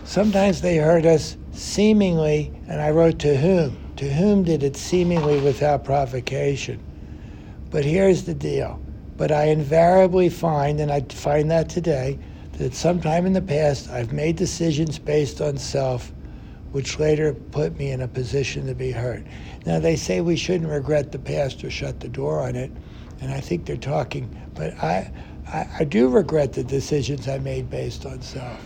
Sometimes 0.05 0.61
they 0.61 0.77
hurt 0.77 1.05
us 1.05 1.37
seemingly, 1.53 2.53
and 2.67 2.81
I 2.81 2.91
wrote 2.91 3.19
to 3.19 3.35
whom? 3.35 3.77
To 3.97 4.11
whom 4.11 4.43
did 4.43 4.63
it 4.63 4.75
seemingly 4.75 5.39
without 5.39 5.85
provocation? 5.85 6.81
But 7.69 7.85
here's 7.85 8.23
the 8.23 8.33
deal. 8.33 8.81
But 9.15 9.31
I 9.31 9.45
invariably 9.45 10.29
find, 10.29 10.79
and 10.79 10.91
I 10.91 11.01
find 11.01 11.49
that 11.51 11.69
today, 11.69 12.19
that 12.53 12.73
sometime 12.73 13.25
in 13.25 13.33
the 13.33 13.41
past 13.41 13.89
I've 13.89 14.11
made 14.11 14.35
decisions 14.35 14.99
based 14.99 15.41
on 15.41 15.57
self 15.57 16.11
which 16.73 16.97
later 16.97 17.33
put 17.33 17.77
me 17.77 17.91
in 17.91 18.01
a 18.01 18.07
position 18.07 18.65
to 18.65 18.73
be 18.73 18.91
hurt. 18.91 19.23
Now, 19.63 19.79
they 19.79 19.95
say 19.95 20.21
we 20.21 20.35
shouldn't 20.35 20.71
regret 20.71 21.11
the 21.11 21.19
past 21.19 21.63
or 21.63 21.69
shut 21.69 21.99
the 21.99 22.09
door 22.09 22.41
on 22.41 22.55
it, 22.55 22.71
and 23.23 23.31
I 23.31 23.39
think 23.39 23.65
they're 23.65 23.77
talking, 23.77 24.29
but 24.53 24.73
I, 24.83 25.09
I, 25.47 25.67
I 25.79 25.83
do 25.85 26.09
regret 26.09 26.51
the 26.51 26.63
decisions 26.63 27.29
I 27.29 27.37
made 27.37 27.69
based 27.69 28.05
on 28.05 28.21
self. 28.21 28.59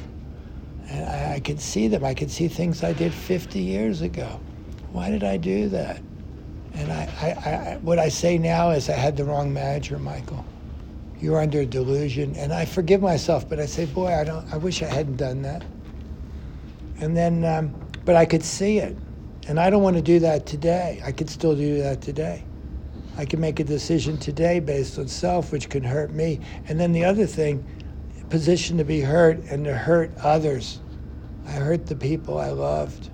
And 0.89 1.05
I, 1.05 1.35
I 1.35 1.39
can 1.41 1.59
see 1.59 1.87
them. 1.87 2.03
I 2.03 2.15
can 2.15 2.27
see 2.27 2.47
things 2.47 2.83
I 2.83 2.93
did 2.93 3.13
50 3.13 3.59
years 3.59 4.01
ago. 4.01 4.39
Why 4.91 5.11
did 5.11 5.23
I 5.23 5.37
do 5.37 5.69
that? 5.69 6.01
And 6.73 6.91
I, 6.91 7.03
I, 7.21 7.49
I, 7.49 7.77
what 7.83 7.99
I 7.99 8.09
say 8.09 8.39
now 8.39 8.71
is 8.71 8.89
I 8.89 8.93
had 8.93 9.15
the 9.15 9.25
wrong 9.25 9.53
manager, 9.53 9.99
Michael. 9.99 10.43
You're 11.19 11.39
under 11.39 11.61
a 11.61 11.65
delusion, 11.65 12.35
and 12.35 12.51
I 12.51 12.65
forgive 12.65 13.01
myself, 13.01 13.47
but 13.47 13.59
I 13.59 13.67
say, 13.67 13.85
boy, 13.85 14.11
I 14.11 14.23
don't. 14.23 14.51
I 14.51 14.57
wish 14.57 14.81
I 14.81 14.87
hadn't 14.87 15.17
done 15.17 15.43
that. 15.43 15.63
And 16.99 17.15
then, 17.15 17.45
um, 17.45 17.75
but 18.05 18.15
I 18.15 18.25
could 18.25 18.43
see 18.43 18.79
it, 18.79 18.97
and 19.47 19.59
I 19.59 19.69
don't 19.69 19.83
want 19.83 19.97
to 19.97 20.01
do 20.01 20.17
that 20.19 20.47
today. 20.47 20.99
I 21.05 21.11
could 21.11 21.29
still 21.29 21.55
do 21.55 21.77
that 21.79 22.01
today. 22.01 22.43
I 23.17 23.25
can 23.25 23.39
make 23.39 23.59
a 23.59 23.63
decision 23.63 24.17
today 24.17 24.59
based 24.59 25.00
on 25.00 25.07
self, 25.07 25.51
which 25.51 25.69
can 25.69 25.83
hurt 25.83 26.12
me. 26.12 26.39
And 26.67 26.79
then 26.79 26.91
the 26.91 27.03
other 27.03 27.25
thing, 27.25 27.65
position 28.29 28.77
to 28.77 28.83
be 28.83 29.01
hurt 29.01 29.39
and 29.50 29.65
to 29.65 29.75
hurt 29.75 30.12
others. 30.21 30.79
I 31.47 31.51
hurt 31.51 31.88
the 31.88 31.95
people 31.95 32.38
I 32.38 32.50
loved. 32.50 33.09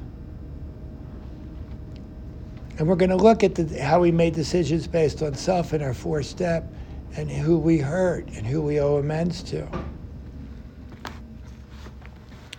And 2.77 2.87
we're 2.87 2.95
going 2.95 3.11
to 3.11 3.15
look 3.15 3.43
at 3.43 3.55
the, 3.55 3.81
how 3.81 4.01
we 4.01 4.11
made 4.11 4.33
decisions 4.33 4.87
based 4.87 5.21
on 5.21 5.35
self 5.35 5.73
in 5.73 5.81
our 5.81 5.93
four 5.93 6.23
step 6.23 6.67
and 7.15 7.29
who 7.29 7.57
we 7.57 7.77
hurt 7.77 8.27
and 8.35 8.45
who 8.45 8.61
we 8.61 8.79
owe 8.79 8.97
amends 8.97 9.43
to. 9.43 9.67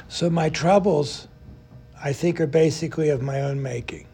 So 0.09 0.31
my 0.31 0.49
troubles, 0.49 1.27
I 2.03 2.13
think, 2.13 2.41
are 2.41 2.47
basically 2.47 3.09
of 3.09 3.21
my 3.21 3.41
own 3.41 3.61
making. 3.61 4.07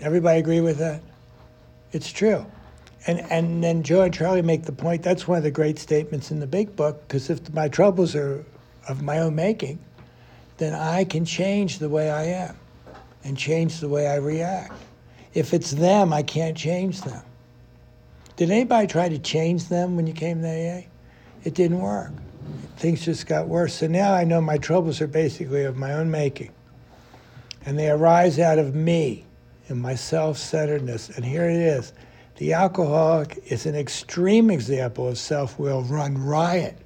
Everybody 0.00 0.38
agree 0.38 0.60
with 0.60 0.76
that? 0.78 1.02
It's 1.92 2.10
true. 2.10 2.46
And, 3.06 3.20
and 3.30 3.62
then 3.62 3.82
Joe 3.82 4.02
and 4.02 4.14
Charlie 4.14 4.42
make 4.42 4.64
the 4.64 4.72
point 4.72 5.02
that's 5.02 5.26
one 5.26 5.38
of 5.38 5.44
the 5.44 5.50
great 5.50 5.78
statements 5.78 6.30
in 6.30 6.40
the 6.40 6.46
big 6.46 6.76
book 6.76 7.06
because 7.06 7.30
if 7.30 7.52
my 7.52 7.68
troubles 7.68 8.14
are 8.14 8.44
of 8.88 9.02
my 9.02 9.18
own 9.18 9.34
making, 9.34 9.78
then 10.58 10.74
I 10.74 11.04
can 11.04 11.24
change 11.24 11.78
the 11.78 11.88
way 11.88 12.10
I 12.10 12.24
am 12.24 12.56
and 13.24 13.36
change 13.36 13.80
the 13.80 13.88
way 13.88 14.06
I 14.06 14.16
react. 14.16 14.72
If 15.34 15.54
it's 15.54 15.72
them, 15.72 16.12
I 16.12 16.22
can't 16.22 16.56
change 16.56 17.00
them. 17.02 17.22
Did 18.36 18.50
anybody 18.50 18.86
try 18.86 19.08
to 19.08 19.18
change 19.18 19.68
them 19.68 19.96
when 19.96 20.06
you 20.06 20.12
came 20.12 20.42
to 20.42 20.48
AA? 20.48 20.82
It 21.44 21.54
didn't 21.54 21.80
work. 21.80 22.12
Things 22.76 23.04
just 23.04 23.26
got 23.26 23.48
worse. 23.48 23.74
So 23.74 23.86
now 23.86 24.14
I 24.14 24.24
know 24.24 24.40
my 24.40 24.58
troubles 24.58 25.00
are 25.00 25.06
basically 25.06 25.64
of 25.64 25.76
my 25.76 25.92
own 25.92 26.10
making. 26.10 26.50
And 27.64 27.78
they 27.78 27.90
arise 27.90 28.38
out 28.38 28.58
of 28.58 28.74
me 28.74 29.24
and 29.72 29.82
my 29.82 29.96
self 29.96 30.38
centeredness. 30.38 31.08
And 31.08 31.24
here 31.24 31.48
it 31.48 31.56
is 31.56 31.92
the 32.36 32.52
alcoholic 32.52 33.38
is 33.46 33.66
an 33.66 33.74
extreme 33.74 34.50
example 34.50 35.08
of 35.08 35.18
self 35.18 35.58
will 35.58 35.82
run 35.82 36.16
riot. 36.16 36.76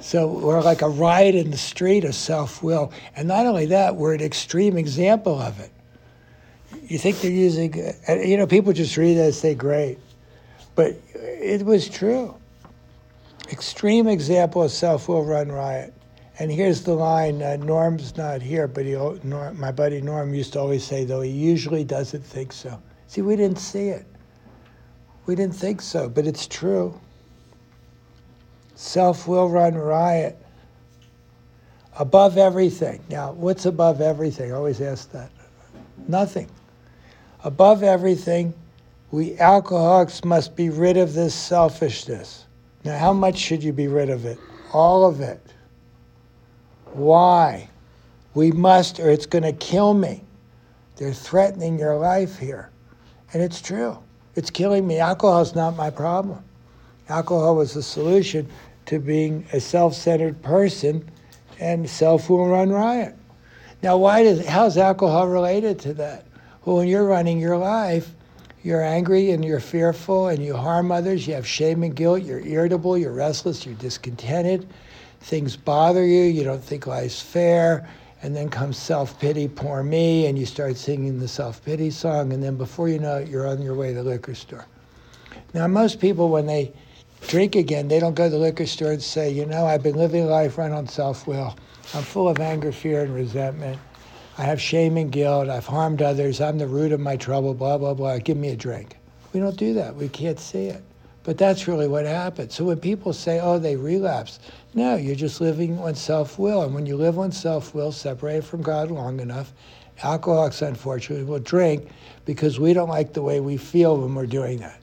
So 0.00 0.26
we're 0.26 0.60
like 0.60 0.82
a 0.82 0.88
riot 0.88 1.34
in 1.34 1.50
the 1.50 1.56
street 1.56 2.04
of 2.04 2.14
self 2.14 2.62
will. 2.62 2.92
And 3.14 3.28
not 3.28 3.46
only 3.46 3.66
that, 3.66 3.96
we're 3.96 4.14
an 4.14 4.20
extreme 4.20 4.76
example 4.76 5.40
of 5.40 5.60
it. 5.60 5.70
You 6.82 6.98
think 6.98 7.20
they're 7.20 7.30
using, 7.30 7.94
uh, 8.08 8.14
you 8.14 8.36
know, 8.36 8.46
people 8.46 8.72
just 8.72 8.96
read 8.96 9.14
that 9.14 9.26
and 9.26 9.34
say, 9.34 9.54
great. 9.54 9.98
But 10.74 10.96
it 11.14 11.64
was 11.64 11.88
true. 11.88 12.34
Extreme 13.50 14.08
example 14.08 14.62
of 14.62 14.72
self 14.72 15.08
will 15.08 15.24
run 15.24 15.52
riot. 15.52 15.94
And 16.42 16.50
here's 16.50 16.82
the 16.82 16.94
line 16.94 17.40
uh, 17.40 17.54
Norm's 17.54 18.16
not 18.16 18.42
here, 18.42 18.66
but 18.66 18.84
he, 18.84 18.94
Norm, 19.22 19.60
my 19.60 19.70
buddy 19.70 20.00
Norm 20.00 20.34
used 20.34 20.54
to 20.54 20.58
always 20.58 20.82
say, 20.82 21.04
though 21.04 21.20
he 21.20 21.30
usually 21.30 21.84
doesn't 21.84 22.26
think 22.26 22.52
so. 22.52 22.82
See, 23.06 23.22
we 23.22 23.36
didn't 23.36 23.60
see 23.60 23.90
it. 23.90 24.04
We 25.26 25.36
didn't 25.36 25.54
think 25.54 25.80
so, 25.80 26.08
but 26.08 26.26
it's 26.26 26.48
true. 26.48 27.00
Self 28.74 29.28
will 29.28 29.50
run 29.50 29.76
riot. 29.76 30.36
Above 32.00 32.36
everything. 32.36 33.04
Now, 33.08 33.30
what's 33.30 33.64
above 33.64 34.00
everything? 34.00 34.50
I 34.50 34.56
always 34.56 34.80
ask 34.80 35.12
that. 35.12 35.30
Nothing. 36.08 36.50
Above 37.44 37.84
everything, 37.84 38.52
we 39.12 39.38
alcoholics 39.38 40.24
must 40.24 40.56
be 40.56 40.70
rid 40.70 40.96
of 40.96 41.14
this 41.14 41.36
selfishness. 41.36 42.46
Now, 42.84 42.98
how 42.98 43.12
much 43.12 43.38
should 43.38 43.62
you 43.62 43.72
be 43.72 43.86
rid 43.86 44.10
of 44.10 44.24
it? 44.24 44.40
All 44.72 45.06
of 45.06 45.20
it. 45.20 45.40
Why? 46.92 47.68
We 48.34 48.52
must, 48.52 49.00
or 49.00 49.10
it's 49.10 49.26
going 49.26 49.44
to 49.44 49.52
kill 49.52 49.94
me. 49.94 50.22
They're 50.96 51.12
threatening 51.12 51.78
your 51.78 51.96
life 51.96 52.38
here. 52.38 52.70
And 53.32 53.42
it's 53.42 53.60
true. 53.60 53.98
It's 54.34 54.50
killing 54.50 54.86
me. 54.86 54.98
Alcohol 54.98 55.42
is 55.42 55.54
not 55.54 55.76
my 55.76 55.90
problem. 55.90 56.42
Alcohol 57.08 57.56
was 57.56 57.74
the 57.74 57.82
solution 57.82 58.48
to 58.86 58.98
being 58.98 59.46
a 59.52 59.60
self-centered 59.60 60.42
person, 60.42 61.08
and 61.58 61.88
self 61.88 62.30
will 62.30 62.46
run 62.46 62.70
riot. 62.70 63.14
Now, 63.82 63.96
why 63.96 64.22
does 64.22 64.46
how's 64.46 64.78
alcohol 64.78 65.28
related 65.28 65.78
to 65.80 65.94
that? 65.94 66.26
Well, 66.64 66.76
when 66.76 66.88
you're 66.88 67.06
running 67.06 67.38
your 67.38 67.56
life, 67.56 68.14
you're 68.62 68.82
angry 68.82 69.32
and 69.32 69.44
you're 69.44 69.60
fearful 69.60 70.28
and 70.28 70.42
you 70.42 70.54
harm 70.56 70.92
others. 70.92 71.26
You 71.26 71.34
have 71.34 71.46
shame 71.46 71.82
and 71.82 71.94
guilt. 71.94 72.22
You're 72.22 72.46
irritable. 72.46 72.96
You're 72.96 73.12
restless. 73.12 73.66
You're 73.66 73.74
discontented. 73.74 74.68
Things 75.22 75.56
bother 75.56 76.04
you. 76.04 76.24
You 76.24 76.44
don't 76.44 76.62
think 76.62 76.86
life's 76.86 77.20
fair. 77.20 77.88
And 78.22 78.36
then 78.36 78.48
comes 78.48 78.76
self 78.76 79.18
pity, 79.18 79.48
poor 79.48 79.82
me, 79.82 80.26
and 80.26 80.38
you 80.38 80.46
start 80.46 80.76
singing 80.76 81.18
the 81.18 81.26
self 81.28 81.64
pity 81.64 81.90
song. 81.90 82.32
And 82.32 82.42
then 82.42 82.56
before 82.56 82.88
you 82.88 82.98
know 82.98 83.18
it, 83.18 83.28
you're 83.28 83.48
on 83.48 83.62
your 83.62 83.74
way 83.74 83.88
to 83.88 84.02
the 84.02 84.02
liquor 84.02 84.34
store. 84.34 84.66
Now, 85.54 85.66
most 85.66 86.00
people, 86.00 86.28
when 86.28 86.46
they 86.46 86.72
drink 87.28 87.56
again, 87.56 87.88
they 87.88 88.00
don't 88.00 88.14
go 88.14 88.24
to 88.24 88.30
the 88.30 88.38
liquor 88.38 88.66
store 88.66 88.92
and 88.92 89.02
say, 89.02 89.30
you 89.30 89.46
know, 89.46 89.66
I've 89.66 89.82
been 89.82 89.96
living 89.96 90.26
life 90.26 90.58
run 90.58 90.72
on 90.72 90.86
self 90.86 91.26
will. 91.26 91.56
I'm 91.94 92.02
full 92.02 92.28
of 92.28 92.38
anger, 92.38 92.72
fear, 92.72 93.02
and 93.02 93.14
resentment. 93.14 93.78
I 94.38 94.42
have 94.42 94.60
shame 94.60 94.96
and 94.96 95.12
guilt. 95.12 95.48
I've 95.48 95.66
harmed 95.66 96.00
others. 96.00 96.40
I'm 96.40 96.58
the 96.58 96.66
root 96.66 96.92
of 96.92 97.00
my 97.00 97.16
trouble, 97.16 97.54
blah, 97.54 97.76
blah, 97.76 97.94
blah. 97.94 98.18
Give 98.18 98.36
me 98.36 98.48
a 98.48 98.56
drink. 98.56 98.96
We 99.32 99.40
don't 99.40 99.56
do 99.56 99.74
that. 99.74 99.94
We 99.94 100.08
can't 100.08 100.38
see 100.38 100.66
it. 100.66 100.82
But 101.24 101.38
that's 101.38 101.68
really 101.68 101.86
what 101.86 102.06
happens. 102.06 102.54
So 102.54 102.64
when 102.64 102.80
people 102.80 103.12
say, 103.12 103.40
oh, 103.40 103.58
they 103.58 103.76
relapse, 103.76 104.40
no, 104.74 104.96
you're 104.96 105.14
just 105.14 105.40
living 105.40 105.78
on 105.78 105.94
self 105.94 106.38
will. 106.38 106.62
And 106.62 106.74
when 106.74 106.86
you 106.86 106.96
live 106.96 107.18
on 107.18 107.32
self 107.32 107.74
will, 107.74 107.92
separated 107.92 108.44
from 108.44 108.62
God 108.62 108.90
long 108.90 109.20
enough, 109.20 109.52
alcoholics, 110.02 110.62
unfortunately, 110.62 111.24
will 111.24 111.40
drink 111.40 111.88
because 112.24 112.58
we 112.58 112.72
don't 112.72 112.88
like 112.88 113.12
the 113.12 113.22
way 113.22 113.40
we 113.40 113.56
feel 113.56 113.98
when 113.98 114.14
we're 114.14 114.26
doing 114.26 114.58
that. 114.58 114.80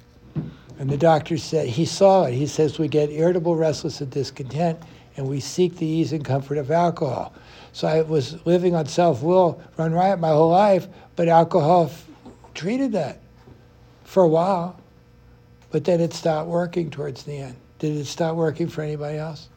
And 0.77 0.89
the 0.89 0.98
doctor 0.98 1.38
said, 1.38 1.67
he 1.67 1.86
saw 1.86 2.25
it. 2.25 2.34
He 2.34 2.48
says, 2.48 2.79
we 2.79 2.88
get 2.88 3.10
irritable, 3.10 3.55
restless, 3.55 4.00
and 4.00 4.10
discontent, 4.10 4.79
and 5.17 5.27
we 5.27 5.39
seek 5.39 5.75
the 5.75 5.86
ease 5.86 6.13
and 6.13 6.24
comfort 6.24 6.58
of 6.58 6.72
alcohol. 6.72 7.34
So 7.74 7.88
I 7.88 8.01
was 8.01 8.46
living 8.46 8.75
on 8.75 8.86
self 8.86 9.22
will, 9.22 9.62
run 9.77 9.91
riot 9.91 10.19
my 10.19 10.29
whole 10.29 10.51
life, 10.51 10.88
but 11.15 11.27
alcohol 11.27 11.86
f- 11.86 12.08
treated 12.53 12.93
that 12.93 13.19
for 14.03 14.24
a 14.24 14.27
while. 14.27 14.79
But 15.72 15.84
then 15.84 16.00
it 16.00 16.13
stopped 16.13 16.48
working 16.48 16.89
towards 16.89 17.24
the 17.24 17.38
end. 17.38 17.55
Did 17.79 17.98
it 17.98 18.05
stop 18.05 18.36
working 18.36 18.67
for 18.67 18.81
anybody 18.81 19.17
else? 19.17 19.50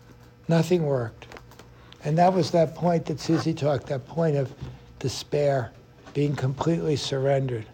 Nothing 0.53 0.85
worked. 0.85 1.29
And 2.05 2.19
that 2.19 2.35
was 2.35 2.51
that 2.51 2.75
point 2.75 3.07
that 3.07 3.19
Susie 3.19 3.55
talked, 3.55 3.87
that 3.87 4.07
point 4.07 4.37
of 4.37 4.53
despair, 4.99 5.73
being 6.13 6.37
completely 6.37 6.95
surrendered. 6.95 7.65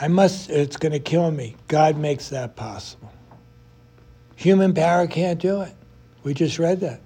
I 0.00 0.06
must, 0.06 0.48
it's 0.48 0.76
going 0.76 0.92
to 0.92 1.00
kill 1.00 1.32
me. 1.32 1.56
God 1.66 1.96
makes 1.96 2.28
that 2.28 2.54
possible. 2.54 3.12
Human 4.36 4.72
power 4.72 5.08
can't 5.08 5.40
do 5.40 5.62
it. 5.62 5.74
We 6.22 6.32
just 6.32 6.60
read 6.60 6.78
that. 6.78 7.00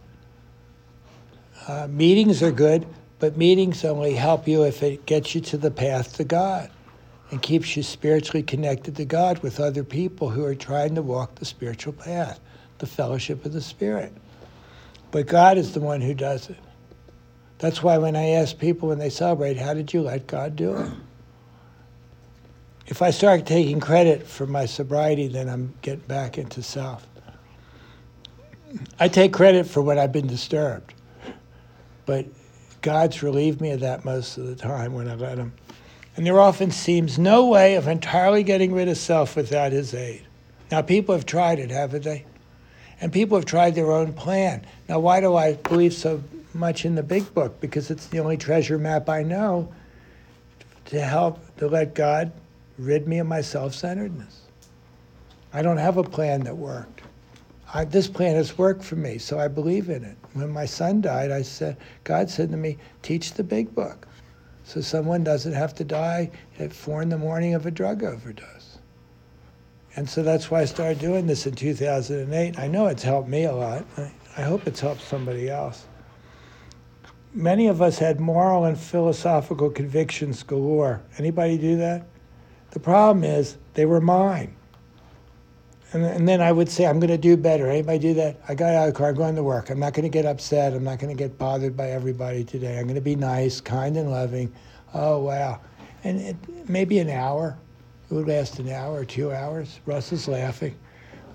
Uh, 1.67 1.87
meetings 1.89 2.43
are 2.43 2.53
good, 2.53 2.87
but 3.21 3.39
meetings 3.39 3.87
only 3.87 4.13
help 4.13 4.47
you 4.47 4.65
if 4.65 4.83
it 4.83 5.07
gets 5.07 5.35
you 5.35 5.41
to 5.41 5.57
the 5.57 5.71
path 5.71 6.15
to 6.19 6.25
God 6.25 6.71
and 7.31 7.41
keeps 7.41 7.75
you 7.75 7.83
spiritually 7.83 8.43
connected 8.43 8.97
to 8.97 9.07
God 9.07 9.39
with 9.39 9.61
other 9.61 9.83
people 9.83 10.29
who 10.29 10.45
are 10.45 10.55
trying 10.55 10.95
to 10.97 11.01
walk 11.01 11.37
the 11.37 11.47
spiritual 11.47 11.95
path, 11.95 12.39
the 12.85 12.91
fellowship 12.91 13.47
of 13.47 13.55
the 13.55 13.63
Spirit. 13.63 14.13
But 15.11 15.27
God 15.27 15.57
is 15.57 15.73
the 15.73 15.81
one 15.81 16.03
who 16.03 16.13
does 16.13 16.51
it. 16.51 16.59
That's 17.59 17.83
why 17.83 17.97
when 17.97 18.15
I 18.15 18.31
ask 18.31 18.59
people 18.59 18.91
when 18.91 18.99
they 18.99 19.09
celebrate, 19.09 19.57
how 19.57 19.73
did 19.73 19.95
you 19.95 20.03
let 20.03 20.27
God 20.27 20.55
do 20.55 20.77
it? 20.77 20.91
If 22.87 23.01
I 23.01 23.11
start 23.11 23.47
taking 23.47 23.81
credit 23.81 24.27
for 24.27 24.47
my 24.47 24.67
sobriety, 24.67 25.29
then 25.29 25.49
I'm 25.49 25.73
getting 25.81 26.07
back 26.07 26.37
into 26.37 26.63
self. 26.63 27.07
I 29.01 29.09
take 29.09 29.33
credit 29.33 29.67
for 29.67 29.81
when 29.81 29.99
I've 29.99 30.13
been 30.13 30.27
disturbed, 30.27 30.93
but 32.05 32.27
God's 32.83 33.23
relieved 33.23 33.63
me 33.63 33.71
of 33.71 33.81
that 33.81 34.05
most 34.05 34.37
of 34.37 34.47
the 34.47 34.57
time 34.57 34.93
when 34.93 35.09
I 35.09 35.15
let 35.15 35.39
Him. 35.39 35.55
And 36.17 36.27
there 36.27 36.39
often 36.39 36.71
seems 36.71 37.19
no 37.19 37.47
way 37.47 37.77
of 37.77 37.89
entirely 37.89 38.43
getting 38.43 38.75
rid 38.75 38.89
of 38.89 38.99
self 38.99 39.37
without 39.37 39.73
His 39.73 39.95
aid. 39.95 40.27
Now, 40.71 40.83
people 40.83 41.15
have 41.15 41.25
tried 41.25 41.61
it, 41.61 41.71
haven't 41.71 42.05
they? 42.05 42.27
And 43.05 43.13
people 43.13 43.37
have 43.37 43.45
tried 43.45 43.75
their 43.75 43.93
own 43.93 44.15
plan. 44.15 44.65
Now, 44.89 44.99
why 44.99 45.21
do 45.21 45.37
I 45.37 45.57
believe 45.57 45.93
so 45.93 46.25
much 46.55 46.87
in 46.87 46.95
the 46.95 47.03
big 47.03 47.35
book 47.35 47.61
because 47.61 47.91
it's 47.91 48.07
the 48.07 48.19
only 48.19 48.39
treasure 48.39 48.79
map 48.79 49.11
I 49.11 49.23
know 49.23 49.71
to 50.87 51.03
help 51.03 51.55
to 51.59 51.69
let 51.69 51.95
God 51.95 52.33
rid 52.79 53.07
me 53.07 53.19
of 53.19 53.27
my 53.27 53.43
self 53.43 53.75
centeredness. 53.75 54.45
I 55.53 55.61
don't 55.61 55.77
have 55.77 55.99
a 55.99 56.03
plan 56.03 56.45
that 56.45 56.57
worked. 56.57 57.03
I, 57.75 57.85
this 57.85 58.09
plan 58.09 58.37
has 58.37 58.57
worked 58.57 58.83
for 58.83 58.97
me, 58.97 59.19
so 59.19 59.39
I 59.39 59.49
believe 59.49 59.91
in 59.91 60.03
it. 60.03 60.17
When 60.33 60.49
my 60.49 60.65
son 60.65 61.03
died, 61.03 61.31
I 61.31 61.43
said, 61.43 61.77
God 62.05 62.31
said 62.31 62.51
to 62.53 62.57
me, 62.57 62.79
teach 63.03 63.35
the 63.35 63.45
big 63.45 63.75
book 63.75 64.09
so 64.65 64.81
someone 64.81 65.23
doesn't 65.23 65.53
have 65.53 65.75
to 65.75 65.85
die 65.85 66.31
at 66.59 66.73
four 66.73 67.03
in 67.03 67.11
the 67.11 67.19
morning 67.19 67.53
of 67.53 67.67
a 67.67 67.71
drug 67.71 68.03
overdose. 68.03 68.64
And 69.97 70.09
so 70.09 70.23
that's 70.23 70.51
why 70.51 70.61
I 70.61 70.65
started 70.65 70.99
doing 70.99 71.27
this 71.27 71.47
in 71.47 71.55
2008. 71.55 72.59
I 72.59 72.67
know 72.67 72.87
it's 72.87 73.03
helped 73.03 73.29
me 73.29 73.45
a 73.45 73.53
lot. 73.53 73.85
I 74.37 74.43
hope 74.43 74.67
it's 74.67 74.81
helped 74.81 75.03
somebody 75.03 75.49
else. 75.49 75.87
Many 77.33 77.69
of 77.69 77.81
us 77.81 77.99
had 77.99 78.21
moral 78.21 78.65
and 78.65 78.79
philosophical 78.79 79.71
convictions 79.71 80.43
galore. 80.43 81.03
Anybody 81.19 81.59
do 81.59 81.77
that? 81.77 82.07
The 82.73 82.81
problem 82.81 83.25
is 83.25 83.57
they 83.75 83.87
were 83.87 84.01
mine. 84.01 84.55
And, 85.93 86.05
and 86.05 86.29
then 86.29 86.41
I 86.41 86.51
would 86.51 86.69
say, 86.69 86.87
I'm 86.87 86.99
going 86.99 87.11
to 87.11 87.19
do 87.19 87.37
better. 87.37 87.69
Anybody 87.69 88.01
do 88.01 88.15
that? 88.15 88.41
I 88.49 88.55
got 88.57 88.75
out 88.75 88.89
of 88.89 88.95
the 88.95 88.99
car, 88.99 89.11
I'm 89.11 89.15
going 89.15 89.37
to 89.37 89.45
work. 89.45 89.71
I'm 89.71 89.79
not 89.79 89.95
going 89.95 90.03
to 90.03 90.09
get 90.09 90.27
upset. 90.27 90.75
I'm 90.75 90.83
not 90.83 90.99
going 90.99 91.17
to 91.17 91.21
get 91.21 91.39
bothered 91.39 91.77
by 91.77 91.91
everybody 91.91 92.43
today. 92.43 92.79
I'm 92.79 92.85
going 92.85 92.97
to 92.97 93.01
be 93.01 93.15
nice, 93.15 93.61
kind, 93.61 93.97
and 93.97 94.11
loving. 94.11 94.53
Oh, 94.93 95.21
wow. 95.21 95.61
And 96.03 96.21
it, 96.21 96.69
maybe 96.69 96.99
an 96.99 97.11
hour. 97.11 97.57
It 98.11 98.15
would 98.15 98.29
last 98.29 98.59
an 98.59 98.69
hour 98.69 98.95
or 98.95 99.05
two 99.05 99.33
hours. 99.33 99.81
Russ 99.87 100.13
is 100.13 100.29
laughing. 100.29 100.77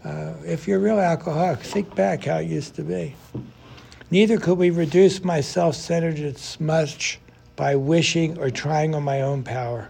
Uh, 0.03 0.33
if 0.45 0.67
you're 0.67 0.77
a 0.77 0.81
real 0.81 0.99
alcoholic, 0.99 1.59
think 1.59 1.93
back 1.95 2.25
how 2.25 2.37
it 2.37 2.47
used 2.47 2.75
to 2.75 2.83
be. 2.83 3.15
Neither 4.11 4.37
could 4.37 4.57
we 4.57 4.69
reduce 4.69 5.23
my 5.23 5.41
self 5.41 5.75
centeredness 5.75 6.59
much 6.59 7.19
by 7.55 7.75
wishing 7.75 8.37
or 8.37 8.49
trying 8.49 8.95
on 8.95 9.03
my 9.03 9.21
own 9.21 9.43
power. 9.43 9.89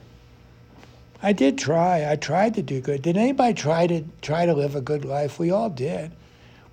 I 1.22 1.34
did 1.34 1.58
try. 1.58 2.10
I 2.10 2.16
tried 2.16 2.56
to 2.56 2.62
do 2.62 2.82
good. 2.82 3.02
Did 3.02 3.18
anybody 3.18 3.54
try 3.54 3.88
to 3.88 4.04
try 4.22 4.46
to 4.46 4.54
live 4.54 4.76
a 4.76 4.82
good 4.82 5.06
life? 5.06 5.38
We 5.38 5.52
all 5.52 5.70
did. 5.70 6.12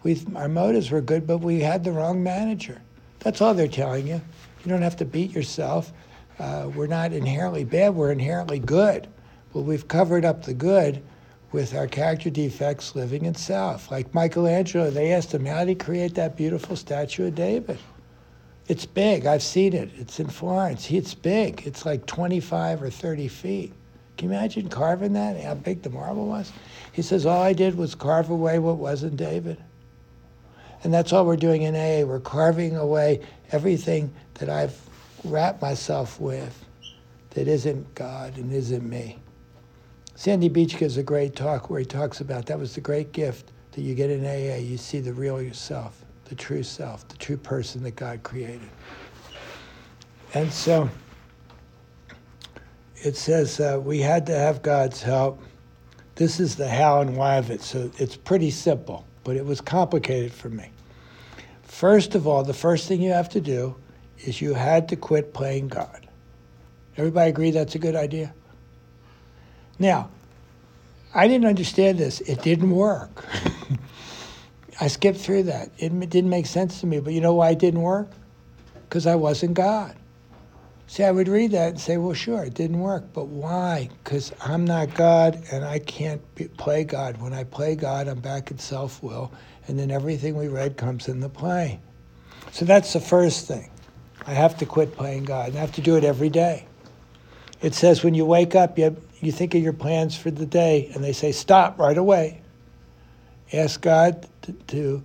We 0.02 0.24
our 0.34 0.48
motives 0.48 0.90
were 0.90 1.00
good, 1.00 1.26
but 1.26 1.38
we 1.38 1.60
had 1.60 1.84
the 1.84 1.92
wrong 1.92 2.22
manager. 2.22 2.80
That's 3.18 3.40
all 3.40 3.54
they're 3.54 3.68
telling 3.68 4.06
you. 4.06 4.20
You 4.64 4.70
don't 4.70 4.82
have 4.82 4.96
to 4.96 5.04
beat 5.04 5.32
yourself. 5.32 5.92
Uh, 6.38 6.70
we're 6.74 6.86
not 6.86 7.12
inherently 7.12 7.64
bad. 7.64 7.94
We're 7.94 8.12
inherently 8.12 8.58
good. 8.58 9.08
But 9.56 9.62
we've 9.62 9.88
covered 9.88 10.26
up 10.26 10.42
the 10.42 10.52
good 10.52 11.02
with 11.50 11.74
our 11.74 11.86
character 11.86 12.28
defects 12.28 12.94
living 12.94 13.24
in 13.24 13.34
self. 13.34 13.90
Like 13.90 14.12
Michelangelo, 14.12 14.90
they 14.90 15.14
asked 15.14 15.32
him, 15.32 15.46
how 15.46 15.60
did 15.60 15.68
he 15.68 15.74
create 15.76 16.14
that 16.16 16.36
beautiful 16.36 16.76
statue 16.76 17.28
of 17.28 17.36
David? 17.36 17.78
It's 18.68 18.84
big. 18.84 19.24
I've 19.24 19.42
seen 19.42 19.72
it. 19.72 19.88
It's 19.96 20.20
in 20.20 20.28
Florence. 20.28 20.90
It's 20.90 21.14
big. 21.14 21.66
It's 21.66 21.86
like 21.86 22.04
25 22.04 22.82
or 22.82 22.90
30 22.90 23.28
feet. 23.28 23.72
Can 24.18 24.28
you 24.28 24.34
imagine 24.34 24.68
carving 24.68 25.14
that? 25.14 25.42
How 25.42 25.54
big 25.54 25.80
the 25.80 25.88
marble 25.88 26.26
was? 26.26 26.52
He 26.92 27.00
says, 27.00 27.24
All 27.24 27.40
I 27.40 27.54
did 27.54 27.78
was 27.78 27.94
carve 27.94 28.28
away 28.28 28.58
what 28.58 28.76
wasn't 28.76 29.16
David. 29.16 29.56
And 30.84 30.92
that's 30.92 31.14
all 31.14 31.24
we're 31.24 31.36
doing 31.36 31.62
in 31.62 31.74
AA. 31.74 32.06
We're 32.06 32.20
carving 32.20 32.76
away 32.76 33.22
everything 33.52 34.12
that 34.34 34.50
I've 34.50 34.78
wrapped 35.24 35.62
myself 35.62 36.20
with 36.20 36.62
that 37.30 37.48
isn't 37.48 37.94
God 37.94 38.36
and 38.36 38.52
isn't 38.52 38.86
me. 38.86 39.18
Sandy 40.16 40.48
Beach 40.48 40.78
gives 40.78 40.96
a 40.96 41.02
great 41.02 41.36
talk 41.36 41.68
where 41.68 41.78
he 41.78 41.84
talks 41.84 42.22
about 42.22 42.46
that 42.46 42.58
was 42.58 42.74
the 42.74 42.80
great 42.80 43.12
gift 43.12 43.52
that 43.72 43.82
you 43.82 43.94
get 43.94 44.08
in 44.08 44.24
AA. 44.24 44.56
You 44.56 44.78
see 44.78 44.98
the 44.98 45.12
real 45.12 45.42
yourself, 45.42 46.06
the 46.24 46.34
true 46.34 46.62
self, 46.62 47.06
the 47.08 47.18
true 47.18 47.36
person 47.36 47.82
that 47.82 47.96
God 47.96 48.22
created. 48.22 48.70
And 50.32 50.50
so 50.50 50.88
it 52.96 53.14
says 53.14 53.60
uh, 53.60 53.78
we 53.84 54.00
had 54.00 54.24
to 54.26 54.34
have 54.34 54.62
God's 54.62 55.02
help. 55.02 55.38
This 56.14 56.40
is 56.40 56.56
the 56.56 56.66
how 56.66 57.02
and 57.02 57.14
why 57.14 57.36
of 57.36 57.50
it. 57.50 57.60
So 57.60 57.90
it's 57.98 58.16
pretty 58.16 58.50
simple, 58.50 59.06
but 59.22 59.36
it 59.36 59.44
was 59.44 59.60
complicated 59.60 60.32
for 60.32 60.48
me. 60.48 60.70
First 61.62 62.14
of 62.14 62.26
all, 62.26 62.42
the 62.42 62.54
first 62.54 62.88
thing 62.88 63.02
you 63.02 63.12
have 63.12 63.28
to 63.28 63.40
do 63.42 63.76
is 64.20 64.40
you 64.40 64.54
had 64.54 64.88
to 64.88 64.96
quit 64.96 65.34
playing 65.34 65.68
God. 65.68 66.08
Everybody 66.96 67.28
agree 67.28 67.50
that's 67.50 67.74
a 67.74 67.78
good 67.78 67.94
idea? 67.94 68.32
Now, 69.78 70.10
I 71.14 71.28
didn't 71.28 71.46
understand 71.46 71.98
this. 71.98 72.20
It 72.22 72.42
didn't 72.42 72.70
work. 72.70 73.24
I 74.80 74.88
skipped 74.88 75.18
through 75.18 75.44
that. 75.44 75.70
It 75.78 75.98
didn't 76.10 76.30
make 76.30 76.46
sense 76.46 76.80
to 76.80 76.86
me. 76.86 77.00
But 77.00 77.12
you 77.14 77.20
know 77.20 77.34
why 77.34 77.50
it 77.50 77.58
didn't 77.58 77.82
work? 77.82 78.10
Because 78.88 79.06
I 79.06 79.14
wasn't 79.14 79.54
God. 79.54 79.96
See, 80.88 81.02
I 81.02 81.10
would 81.10 81.26
read 81.26 81.50
that 81.50 81.70
and 81.70 81.80
say, 81.80 81.96
well, 81.96 82.14
sure, 82.14 82.44
it 82.44 82.54
didn't 82.54 82.78
work. 82.78 83.12
But 83.12 83.26
why? 83.26 83.88
Because 84.04 84.32
I'm 84.40 84.64
not 84.64 84.94
God 84.94 85.42
and 85.50 85.64
I 85.64 85.80
can't 85.80 86.22
be, 86.36 86.46
play 86.46 86.84
God. 86.84 87.20
When 87.20 87.32
I 87.32 87.44
play 87.44 87.74
God, 87.74 88.06
I'm 88.06 88.20
back 88.20 88.50
in 88.50 88.58
self 88.58 89.02
will, 89.02 89.32
and 89.66 89.78
then 89.78 89.90
everything 89.90 90.36
we 90.36 90.46
read 90.46 90.76
comes 90.76 91.08
into 91.08 91.28
play. 91.28 91.80
So 92.52 92.64
that's 92.64 92.92
the 92.92 93.00
first 93.00 93.48
thing. 93.48 93.68
I 94.26 94.32
have 94.32 94.56
to 94.58 94.66
quit 94.66 94.96
playing 94.96 95.24
God, 95.24 95.48
and 95.48 95.58
I 95.58 95.60
have 95.60 95.72
to 95.72 95.80
do 95.80 95.96
it 95.96 96.04
every 96.04 96.30
day. 96.30 96.66
It 97.62 97.74
says 97.74 98.04
when 98.04 98.14
you 98.14 98.24
wake 98.24 98.54
up, 98.54 98.78
you, 98.78 98.96
you 99.20 99.32
think 99.32 99.54
of 99.54 99.62
your 99.62 99.72
plans 99.72 100.16
for 100.16 100.30
the 100.30 100.46
day, 100.46 100.90
and 100.94 101.02
they 101.02 101.12
say, 101.12 101.32
stop 101.32 101.78
right 101.78 101.96
away. 101.96 102.42
Ask 103.52 103.80
God 103.80 104.26
to, 104.42 104.52
to 104.52 105.04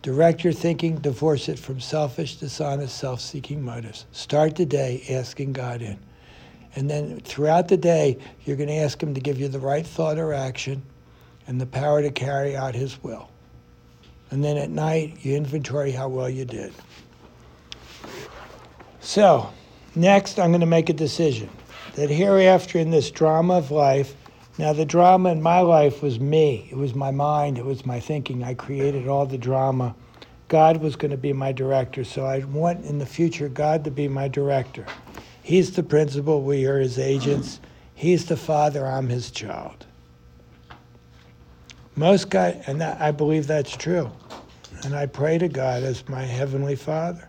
Direct 0.00 0.44
your 0.44 0.52
thinking, 0.52 0.96
divorce 0.98 1.48
it 1.48 1.58
from 1.58 1.80
selfish, 1.80 2.36
dishonest, 2.36 2.96
self 2.96 3.20
seeking 3.20 3.64
motives. 3.64 4.06
Start 4.12 4.54
the 4.54 4.64
day 4.64 5.04
asking 5.10 5.52
God 5.52 5.82
in. 5.82 5.98
And 6.76 6.88
then 6.88 7.18
throughout 7.20 7.68
the 7.68 7.76
day, 7.76 8.18
you're 8.44 8.56
going 8.56 8.68
to 8.68 8.76
ask 8.76 9.02
Him 9.02 9.12
to 9.14 9.20
give 9.20 9.40
you 9.40 9.48
the 9.48 9.58
right 9.58 9.84
thought 9.84 10.18
or 10.18 10.32
action 10.32 10.82
and 11.48 11.60
the 11.60 11.66
power 11.66 12.00
to 12.00 12.10
carry 12.10 12.56
out 12.56 12.74
His 12.76 13.02
will. 13.02 13.28
And 14.30 14.44
then 14.44 14.56
at 14.56 14.70
night, 14.70 15.18
you 15.22 15.34
inventory 15.34 15.90
how 15.90 16.08
well 16.08 16.30
you 16.30 16.44
did. 16.44 16.72
So, 19.00 19.50
next, 19.96 20.38
I'm 20.38 20.50
going 20.50 20.60
to 20.60 20.66
make 20.66 20.90
a 20.90 20.94
decision 20.94 21.48
that 21.98 22.10
hereafter 22.10 22.78
in 22.78 22.90
this 22.90 23.10
drama 23.10 23.58
of 23.58 23.70
life, 23.70 24.14
now, 24.58 24.72
the 24.72 24.84
drama 24.84 25.30
in 25.30 25.40
my 25.40 25.60
life 25.60 26.02
was 26.02 26.18
me. 26.18 26.68
It 26.72 26.76
was 26.76 26.92
my 26.92 27.12
mind. 27.12 27.58
It 27.58 27.64
was 27.64 27.86
my 27.86 28.00
thinking. 28.00 28.42
I 28.42 28.54
created 28.54 29.06
all 29.06 29.24
the 29.24 29.38
drama. 29.38 29.94
God 30.48 30.78
was 30.78 30.96
going 30.96 31.12
to 31.12 31.16
be 31.16 31.32
my 31.32 31.52
director. 31.52 32.02
So 32.02 32.26
I 32.26 32.40
want 32.40 32.84
in 32.84 32.98
the 32.98 33.06
future 33.06 33.48
God 33.48 33.84
to 33.84 33.92
be 33.92 34.08
my 34.08 34.26
director. 34.26 34.84
He's 35.44 35.70
the 35.70 35.84
principal. 35.84 36.42
We 36.42 36.66
are 36.66 36.80
his 36.80 36.98
agents. 36.98 37.60
He's 37.94 38.26
the 38.26 38.36
father. 38.36 38.84
I'm 38.84 39.08
his 39.08 39.30
child. 39.30 39.86
Most 41.94 42.28
God, 42.28 42.60
and 42.66 42.82
I 42.82 43.12
believe 43.12 43.46
that's 43.46 43.76
true. 43.76 44.10
And 44.82 44.92
I 44.92 45.06
pray 45.06 45.38
to 45.38 45.48
God 45.48 45.84
as 45.84 46.08
my 46.08 46.22
heavenly 46.24 46.74
father. 46.74 47.28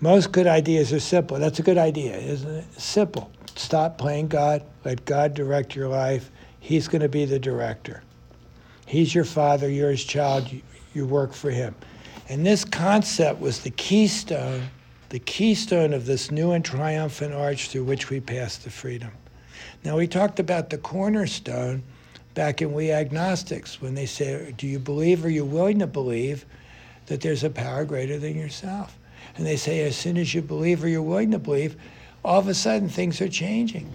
Most 0.00 0.32
good 0.32 0.46
ideas 0.46 0.90
are 0.94 1.00
simple. 1.00 1.38
That's 1.38 1.58
a 1.58 1.62
good 1.62 1.78
idea, 1.78 2.16
isn't 2.16 2.50
it? 2.50 2.80
Simple. 2.80 3.30
Stop 3.58 3.98
playing 3.98 4.28
God. 4.28 4.62
Let 4.84 5.04
God 5.04 5.34
direct 5.34 5.74
your 5.74 5.88
life. 5.88 6.30
He's 6.60 6.86
going 6.86 7.02
to 7.02 7.08
be 7.08 7.24
the 7.24 7.40
director. 7.40 8.02
He's 8.86 9.12
your 9.12 9.24
father. 9.24 9.68
You're 9.68 9.90
his 9.90 10.04
child. 10.04 10.50
You, 10.50 10.62
you 10.94 11.04
work 11.04 11.32
for 11.32 11.50
him. 11.50 11.74
And 12.28 12.46
this 12.46 12.64
concept 12.64 13.40
was 13.40 13.60
the 13.60 13.70
keystone, 13.70 14.68
the 15.08 15.18
keystone 15.18 15.92
of 15.92 16.06
this 16.06 16.30
new 16.30 16.52
and 16.52 16.64
triumphant 16.64 17.34
arch 17.34 17.68
through 17.68 17.84
which 17.84 18.10
we 18.10 18.20
pass 18.20 18.58
to 18.58 18.70
freedom. 18.70 19.10
Now, 19.84 19.96
we 19.96 20.06
talked 20.06 20.38
about 20.38 20.70
the 20.70 20.78
cornerstone 20.78 21.82
back 22.34 22.62
in 22.62 22.72
We 22.72 22.92
Agnostics 22.92 23.82
when 23.82 23.94
they 23.94 24.06
say, 24.06 24.54
Do 24.56 24.68
you 24.68 24.78
believe 24.78 25.24
or 25.24 25.26
are 25.26 25.30
you 25.30 25.44
willing 25.44 25.80
to 25.80 25.86
believe 25.88 26.44
that 27.06 27.22
there's 27.22 27.42
a 27.42 27.50
power 27.50 27.84
greater 27.84 28.18
than 28.18 28.36
yourself? 28.36 28.96
And 29.36 29.44
they 29.44 29.56
say, 29.56 29.80
As 29.80 29.96
soon 29.96 30.16
as 30.16 30.32
you 30.32 30.42
believe 30.42 30.84
or 30.84 30.88
you're 30.88 31.02
willing 31.02 31.32
to 31.32 31.40
believe, 31.40 31.76
all 32.24 32.38
of 32.38 32.48
a 32.48 32.54
sudden 32.54 32.88
things 32.88 33.20
are 33.20 33.28
changing. 33.28 33.90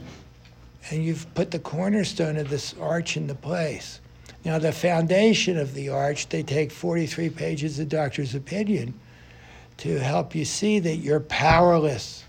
And 0.89 1.03
you've 1.03 1.33
put 1.33 1.51
the 1.51 1.59
cornerstone 1.59 2.37
of 2.37 2.49
this 2.49 2.75
arch 2.79 3.15
into 3.15 3.35
place. 3.35 3.99
Now, 4.43 4.59
the 4.59 4.73
foundation 4.73 5.57
of 5.57 5.73
the 5.73 5.89
arch, 5.89 6.27
they 6.27 6.43
take 6.43 6.71
43 6.71 7.29
pages 7.29 7.79
of 7.79 7.87
doctor's 7.87 8.35
opinion 8.35 8.93
to 9.77 9.97
help 9.99 10.35
you 10.35 10.43
see 10.43 10.79
that 10.79 10.97
you're 10.97 11.21
powerless 11.21 12.25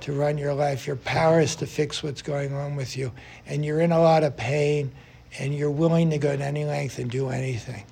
to 0.00 0.12
run 0.12 0.38
your 0.38 0.54
life. 0.54 0.86
You're 0.86 0.96
powerless 0.96 1.54
to 1.56 1.66
fix 1.66 2.02
what's 2.02 2.22
going 2.22 2.52
on 2.52 2.76
with 2.76 2.96
you. 2.96 3.12
And 3.46 3.64
you're 3.64 3.80
in 3.80 3.92
a 3.92 4.00
lot 4.00 4.24
of 4.24 4.36
pain, 4.36 4.90
and 5.38 5.54
you're 5.54 5.70
willing 5.70 6.10
to 6.10 6.18
go 6.18 6.36
to 6.36 6.44
any 6.44 6.64
length 6.64 6.98
and 6.98 7.10
do 7.10 7.28
anything. 7.28 7.84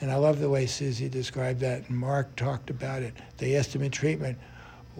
And 0.00 0.10
I 0.10 0.16
love 0.16 0.38
the 0.38 0.48
way 0.48 0.66
Susie 0.66 1.08
described 1.08 1.60
that, 1.60 1.88
and 1.88 1.98
Mark 1.98 2.34
talked 2.36 2.70
about 2.70 3.02
it. 3.02 3.14
They 3.36 3.56
asked 3.56 3.74
him 3.74 3.82
in 3.82 3.90
treatment, 3.90 4.38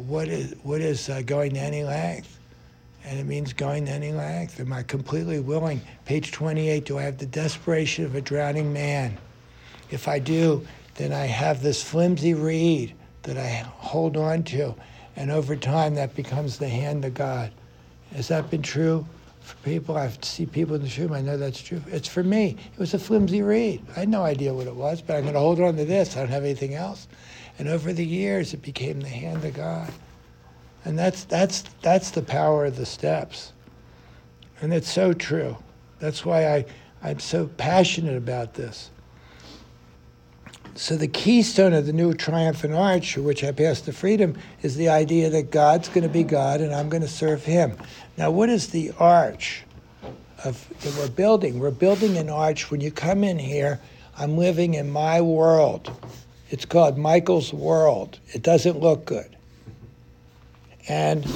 what 0.06 0.28
is 0.28 0.54
what 0.62 0.80
is 0.80 1.08
uh, 1.08 1.22
going 1.22 1.54
to 1.54 1.60
any 1.60 1.82
length? 1.82 2.38
And 3.04 3.18
it 3.18 3.26
means 3.26 3.52
going 3.52 3.86
to 3.86 3.90
any 3.90 4.12
length. 4.12 4.60
Am 4.60 4.72
I 4.72 4.82
completely 4.82 5.40
willing? 5.40 5.80
Page 6.04 6.30
28. 6.30 6.84
Do 6.84 6.98
I 6.98 7.02
have 7.02 7.18
the 7.18 7.26
desperation 7.26 8.04
of 8.04 8.14
a 8.14 8.20
drowning 8.20 8.72
man? 8.72 9.16
If 9.90 10.08
I 10.08 10.18
do, 10.18 10.66
then 10.96 11.12
I 11.12 11.26
have 11.26 11.62
this 11.62 11.82
flimsy 11.82 12.34
reed 12.34 12.94
that 13.22 13.38
I 13.38 13.48
hold 13.48 14.16
on 14.16 14.42
to. 14.44 14.74
And 15.16 15.30
over 15.30 15.56
time, 15.56 15.94
that 15.94 16.14
becomes 16.14 16.58
the 16.58 16.68
hand 16.68 17.04
of 17.04 17.14
God. 17.14 17.50
Has 18.14 18.28
that 18.28 18.50
been 18.50 18.62
true 18.62 19.06
for 19.40 19.56
people? 19.58 19.96
I 19.96 20.10
see 20.22 20.46
people 20.46 20.76
in 20.76 20.82
the 20.82 20.94
room. 20.98 21.12
I 21.12 21.22
know 21.22 21.36
that's 21.36 21.62
true. 21.62 21.82
It's 21.88 22.08
for 22.08 22.22
me. 22.22 22.56
It 22.72 22.78
was 22.78 22.94
a 22.94 22.98
flimsy 22.98 23.42
reed. 23.42 23.82
I 23.96 24.00
had 24.00 24.08
no 24.08 24.22
idea 24.22 24.52
what 24.54 24.66
it 24.66 24.74
was, 24.74 25.02
but 25.02 25.16
I'm 25.16 25.22
going 25.22 25.34
to 25.34 25.40
hold 25.40 25.60
on 25.60 25.76
to 25.76 25.84
this. 25.84 26.16
I 26.16 26.20
don't 26.20 26.28
have 26.28 26.44
anything 26.44 26.74
else. 26.74 27.08
And 27.58 27.68
over 27.68 27.92
the 27.92 28.04
years, 28.04 28.54
it 28.54 28.62
became 28.62 29.00
the 29.00 29.08
hand 29.08 29.44
of 29.44 29.54
God. 29.54 29.90
And 30.84 30.98
that's, 30.98 31.24
that's, 31.24 31.62
that's 31.82 32.10
the 32.12 32.22
power 32.22 32.66
of 32.66 32.76
the 32.76 32.86
steps. 32.86 33.52
And 34.60 34.72
it's 34.72 34.90
so 34.90 35.12
true. 35.12 35.56
That's 35.98 36.24
why 36.24 36.46
I, 36.46 36.64
I'm 37.02 37.18
so 37.18 37.46
passionate 37.46 38.16
about 38.16 38.54
this. 38.54 38.90
So 40.74 40.96
the 40.96 41.08
keystone 41.08 41.72
of 41.72 41.86
the 41.86 41.92
new 41.92 42.14
triumphant 42.14 42.72
arch, 42.72 43.16
which 43.16 43.42
I 43.42 43.50
pass 43.50 43.80
the 43.80 43.92
freedom, 43.92 44.36
is 44.62 44.76
the 44.76 44.88
idea 44.88 45.28
that 45.30 45.50
God's 45.50 45.88
going 45.88 46.04
to 46.04 46.08
be 46.08 46.22
God 46.22 46.60
and 46.60 46.72
I'm 46.72 46.88
going 46.88 47.02
to 47.02 47.08
serve 47.08 47.44
Him. 47.44 47.76
Now, 48.16 48.30
what 48.30 48.48
is 48.48 48.68
the 48.68 48.92
arch 48.98 49.64
of 50.44 50.68
that 50.82 50.94
we're 50.96 51.10
building? 51.10 51.58
We're 51.58 51.72
building 51.72 52.16
an 52.16 52.30
arch. 52.30 52.70
When 52.70 52.80
you 52.80 52.92
come 52.92 53.24
in 53.24 53.40
here, 53.40 53.80
I'm 54.16 54.36
living 54.36 54.74
in 54.74 54.88
my 54.88 55.20
world. 55.20 55.90
It's 56.50 56.64
called 56.64 56.96
Michael's 56.96 57.52
world. 57.52 58.18
It 58.32 58.42
doesn't 58.42 58.80
look 58.80 59.04
good. 59.04 59.36
And 60.88 61.26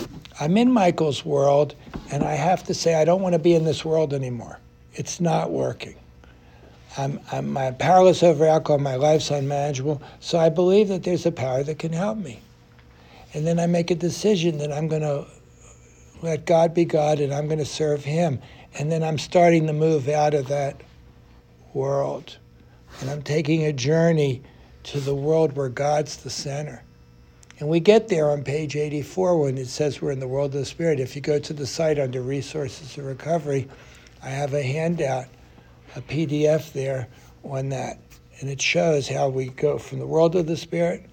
I'm 0.41 0.57
in 0.57 0.73
Michael's 0.73 1.25
world, 1.25 1.75
and 2.11 2.25
I 2.25 2.35
have 2.35 2.65
to 2.65 2.75
say, 2.75 2.95
I 2.95 3.05
don't 3.05 3.21
want 3.21 3.35
to 3.35 3.39
be 3.39 3.55
in 3.55 3.65
this 3.65 3.85
world 3.85 4.15
anymore. 4.15 4.59
It's 4.95 5.21
not 5.21 5.51
working. 5.51 5.97
I'm, 6.97 7.21
I'm, 7.31 7.57
I'm 7.57 7.77
powerless 7.77 8.23
over 8.23 8.47
alcohol. 8.47 8.79
My 8.79 8.97
life's 8.97 9.31
unmanageable. 9.31 10.03
So 10.21 10.39
I 10.39 10.49
believe 10.49 10.89
that 10.89 11.03
there's 11.03 11.27
a 11.27 11.33
power 11.33 11.63
that 11.63 11.79
can 11.79 11.93
help 11.93 12.19
me. 12.19 12.41
And 13.35 13.47
then 13.47 13.59
I 13.59 13.67
make 13.67 13.91
a 13.91 13.95
decision 13.95 14.59
that 14.59 14.73
I'm 14.73 14.89
going 14.89 15.03
to 15.03 15.27
let 16.23 16.45
God 16.45 16.75
be 16.75 16.85
God 16.85 17.19
and 17.19 17.33
I'm 17.33 17.47
going 17.47 17.59
to 17.59 17.65
serve 17.65 18.05
Him. 18.05 18.41
And 18.79 18.93
then 18.93 19.03
I'm 19.03 19.19
starting 19.19 19.67
to 19.67 19.73
move 19.73 20.09
out 20.09 20.35
of 20.35 20.49
that 20.49 20.81
world. 21.75 22.37
And 23.01 23.11
I'm 23.11 23.23
taking 23.23 23.65
a 23.65 23.73
journey 23.73 24.43
to 24.85 25.01
the 25.01 25.15
world 25.15 25.57
where 25.57 25.69
God's 25.69 26.17
the 26.17 26.31
center. 26.31 26.83
And 27.59 27.69
we 27.69 27.81
get 27.81 28.09
there 28.09 28.31
on 28.31 28.43
page 28.45 28.77
84 28.77 29.41
when 29.41 29.59
it 29.59 29.69
says 29.69 30.01
we're 30.01 30.11
in 30.11 30.21
the 30.21 30.29
world 30.29 30.55
of 30.55 30.61
the 30.61 30.67
Spirit. 30.67 31.01
If 31.01 31.15
you 31.15 31.23
go 31.23 31.39
to 31.39 31.53
the 31.53 31.67
site 31.67 31.99
under 31.99 32.21
Resources 32.21 32.99
of 32.99 33.05
Recovery, 33.05 33.69
I 34.23 34.31
have 34.31 34.55
a 34.55 34.63
handout 34.63 35.27
a 35.95 36.01
PDF 36.01 36.73
there 36.73 37.09
on 37.45 37.69
that, 37.71 37.99
and 38.41 38.49
it 38.49 38.61
shows 38.61 39.09
how 39.09 39.29
we 39.29 39.47
go 39.49 39.79
from 39.79 39.99
the 39.99 40.07
world 40.07 40.35
of 40.37 40.47
the 40.47 40.57
spirit. 40.57 41.05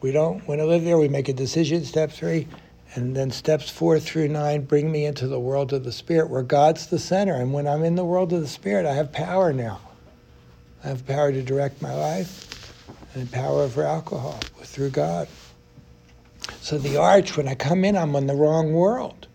We 0.00 0.12
don't 0.12 0.46
want 0.46 0.60
to 0.60 0.66
live 0.66 0.84
there. 0.84 0.98
We 0.98 1.08
make 1.08 1.28
a 1.28 1.32
decision. 1.32 1.84
Step 1.84 2.12
three, 2.12 2.46
and 2.94 3.14
then 3.14 3.30
steps 3.30 3.68
four 3.68 3.98
through 3.98 4.28
nine 4.28 4.62
bring 4.62 4.90
me 4.90 5.04
into 5.04 5.26
the 5.26 5.40
world 5.40 5.72
of 5.72 5.84
the 5.84 5.92
spirit, 5.92 6.30
where 6.30 6.42
God's 6.42 6.86
the 6.86 6.98
center. 6.98 7.34
And 7.34 7.52
when 7.52 7.66
I'm 7.66 7.82
in 7.82 7.94
the 7.94 8.04
world 8.04 8.32
of 8.32 8.40
the 8.40 8.48
spirit, 8.48 8.86
I 8.86 8.94
have 8.94 9.12
power 9.12 9.52
now. 9.52 9.80
I 10.84 10.88
have 10.88 11.06
power 11.06 11.32
to 11.32 11.42
direct 11.42 11.82
my 11.82 11.94
life, 11.94 12.55
and 13.16 13.30
power 13.32 13.62
over 13.62 13.82
alcohol 13.82 14.38
through 14.62 14.90
God. 14.90 15.26
So 16.60 16.78
the 16.78 16.98
arch, 16.98 17.36
when 17.36 17.48
I 17.48 17.54
come 17.54 17.84
in, 17.84 17.96
I'm 17.96 18.14
in 18.14 18.26
the 18.26 18.34
wrong 18.34 18.72
world, 18.72 19.26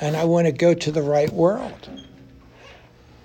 and 0.00 0.16
I 0.16 0.24
want 0.24 0.46
to 0.46 0.52
go 0.52 0.74
to 0.74 0.90
the 0.90 1.02
right 1.02 1.32
world. 1.32 1.90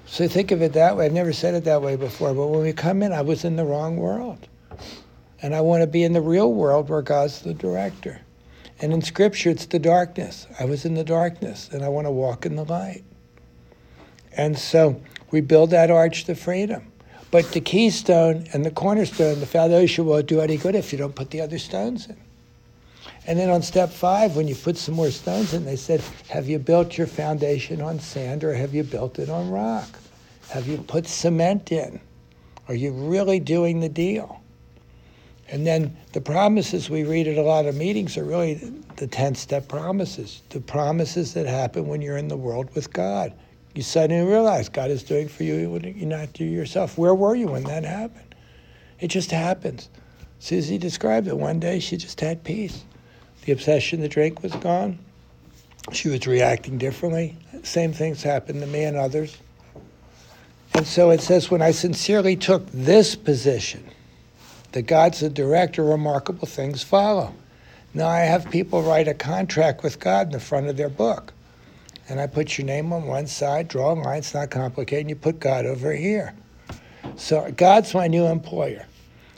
So 0.06 0.28
think 0.28 0.52
of 0.52 0.62
it 0.62 0.74
that 0.74 0.98
way. 0.98 1.06
I've 1.06 1.14
never 1.14 1.34
said 1.34 1.54
it 1.54 1.64
that 1.64 1.82
way 1.82 1.96
before, 1.96 2.34
but 2.34 2.48
when 2.48 2.62
we 2.62 2.74
come 2.74 3.02
in, 3.04 3.14
I 3.14 3.22
was 3.22 3.46
in 3.46 3.56
the 3.56 3.64
wrong 3.64 3.98
world. 3.98 4.48
And 5.42 5.56
I 5.56 5.62
want 5.62 5.82
to 5.82 5.88
be 5.88 6.04
in 6.04 6.14
the 6.14 6.22
real 6.22 6.52
world 6.52 6.90
where 6.90 7.02
God's 7.02 7.42
the 7.42 7.54
director. 7.54 8.20
And 8.82 8.92
in 8.92 9.02
Scripture, 9.02 9.50
it's 9.50 9.66
the 9.66 9.80
darkness. 9.80 10.48
I 10.60 10.66
was 10.66 10.84
in 10.84 10.96
the 10.96 11.04
darkness, 11.04 11.70
and 11.72 11.84
I 11.84 11.90
want 11.90 12.08
to 12.08 12.12
walk 12.12 12.46
in 12.46 12.56
the 12.56 12.66
light. 12.66 13.04
And 14.36 14.58
so 14.58 15.02
we 15.32 15.42
build 15.42 15.70
that 15.70 15.90
arch 15.90 16.26
to 16.26 16.36
freedom. 16.36 16.89
But 17.32 17.52
the 17.52 17.62
keystone 17.62 18.48
and 18.54 18.66
the 18.66 18.72
cornerstone, 18.72 19.40
the 19.40 19.46
foundation 19.46 20.06
won't 20.06 20.26
do 20.26 20.42
any 20.42 20.58
good 20.58 20.76
if 20.76 20.92
you 20.92 20.98
don't 20.98 21.16
put 21.16 21.30
the 21.30 21.42
other 21.42 21.60
stones 21.60 22.08
in. 22.08 22.18
And 23.28 23.38
then 23.38 23.50
on 23.50 23.62
step 23.62 23.92
five, 23.92 24.36
when 24.36 24.48
you 24.48 24.56
put 24.56 24.78
some 24.78 24.96
more 24.96 25.12
stones 25.12 25.54
in, 25.54 25.66
they 25.66 25.76
said, 25.76 26.02
Have 26.30 26.48
you 26.48 26.58
built 26.58 26.98
your 26.98 27.06
foundation 27.06 27.82
on 27.82 28.00
sand 28.00 28.44
or 28.44 28.54
have 28.54 28.74
you 28.74 28.84
built 28.84 29.20
it 29.20 29.30
on 29.30 29.52
rock? 29.52 29.88
Have 30.50 30.68
you 30.68 30.78
put 30.78 31.06
cement 31.06 31.72
in? 31.72 32.00
Are 32.68 32.74
you 32.74 32.92
really 32.92 33.40
doing 33.40 33.80
the 33.80 33.90
deal? 33.90 34.42
And 35.48 35.66
then 35.66 35.98
the 36.14 36.22
promises 36.22 36.90
we 36.90 37.04
read 37.04 37.28
at 37.28 37.38
a 37.38 37.42
lot 37.42 37.66
of 37.66 37.76
meetings 37.76 38.18
are 38.18 38.24
really 38.24 38.56
the 38.98 39.08
10 39.08 39.36
step 39.36 39.68
promises, 39.68 40.42
the 40.50 40.62
promises 40.62 41.34
that 41.34 41.48
happen 41.48 41.88
when 41.88 42.02
you're 42.02 42.18
in 42.18 42.28
the 42.28 42.38
world 42.38 42.74
with 42.76 42.92
God. 42.94 43.34
You 43.76 43.84
suddenly 43.84 44.30
realize 44.30 44.68
God 44.70 44.92
is 44.92 45.04
doing 45.04 45.28
for 45.28 45.44
you 45.44 45.70
what 45.70 45.84
you 45.84 46.06
not 46.06 46.34
do 46.34 46.44
yourself. 46.44 46.98
Where 46.98 47.16
were 47.16 47.36
you 47.36 47.48
when 47.48 47.64
that 47.64 47.84
happened? 47.84 48.36
It 49.00 49.08
just 49.08 49.32
happens. 49.32 49.90
Susie 50.40 50.78
described 50.78 51.28
it. 51.28 51.38
One 51.38 51.60
day 51.60 51.80
she 51.80 51.98
just 51.98 52.20
had 52.20 52.44
peace. 52.44 52.84
The 53.46 53.52
obsession, 53.52 54.02
the 54.02 54.10
drink 54.10 54.42
was 54.44 54.54
gone. 54.56 55.00
She 55.92 56.10
was 56.10 56.28
reacting 56.28 56.78
differently. 56.78 57.38
Same 57.64 57.94
things 57.94 58.24
happened 58.24 58.62
to 58.62 58.68
me 58.68 58.84
and 58.84 58.98
others. 58.98 59.38
And 60.74 60.86
so 60.86 61.10
it 61.10 61.22
says, 61.22 61.50
when 61.50 61.62
I 61.62 61.72
sincerely 61.72 62.36
took 62.36 62.66
this 62.72 63.16
position, 63.16 63.84
that 64.72 64.84
God's 64.84 65.22
the 65.22 65.30
director, 65.30 65.84
remarkable 65.84 66.48
things 66.48 66.84
follow. 66.84 67.34
Now 67.94 68.08
I 68.08 68.20
have 68.20 68.50
people 68.52 68.84
write 68.84 69.08
a 69.08 69.14
contract 69.14 69.84
with 69.84 70.00
God 70.00 70.28
in 70.28 70.34
the 70.34 70.40
front 70.40 70.68
of 70.68 70.78
their 70.78 70.90
book. 70.90 71.34
And 72.10 72.20
I 72.20 72.28
put 72.28 72.58
your 72.58 72.66
name 72.66 72.92
on 72.92 73.06
one 73.06 73.28
side, 73.28 73.68
draw 73.68 73.94
a 73.94 73.96
line, 73.96 74.18
it's 74.18 74.34
not 74.34 74.50
complicated, 74.50 75.02
and 75.02 75.10
you 75.10 75.16
put 75.16 75.40
God 75.40 75.66
over 75.66 75.94
here. 75.94 76.34
So 77.16 77.52
God's 77.56 77.94
my 77.94 78.08
new 78.08 78.26
employer. 78.26 78.88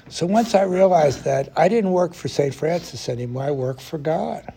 So 0.08 0.26
once 0.26 0.56
I 0.56 0.64
realized 0.64 1.24
that, 1.26 1.52
I 1.56 1.68
didn't 1.68 1.92
work 1.92 2.14
for 2.14 2.28
St. 2.28 2.54
Francis 2.54 3.10
anymore, 3.10 3.44
I 3.44 3.52
worked 3.52 3.82
for 3.82 3.98
God. 3.98 4.52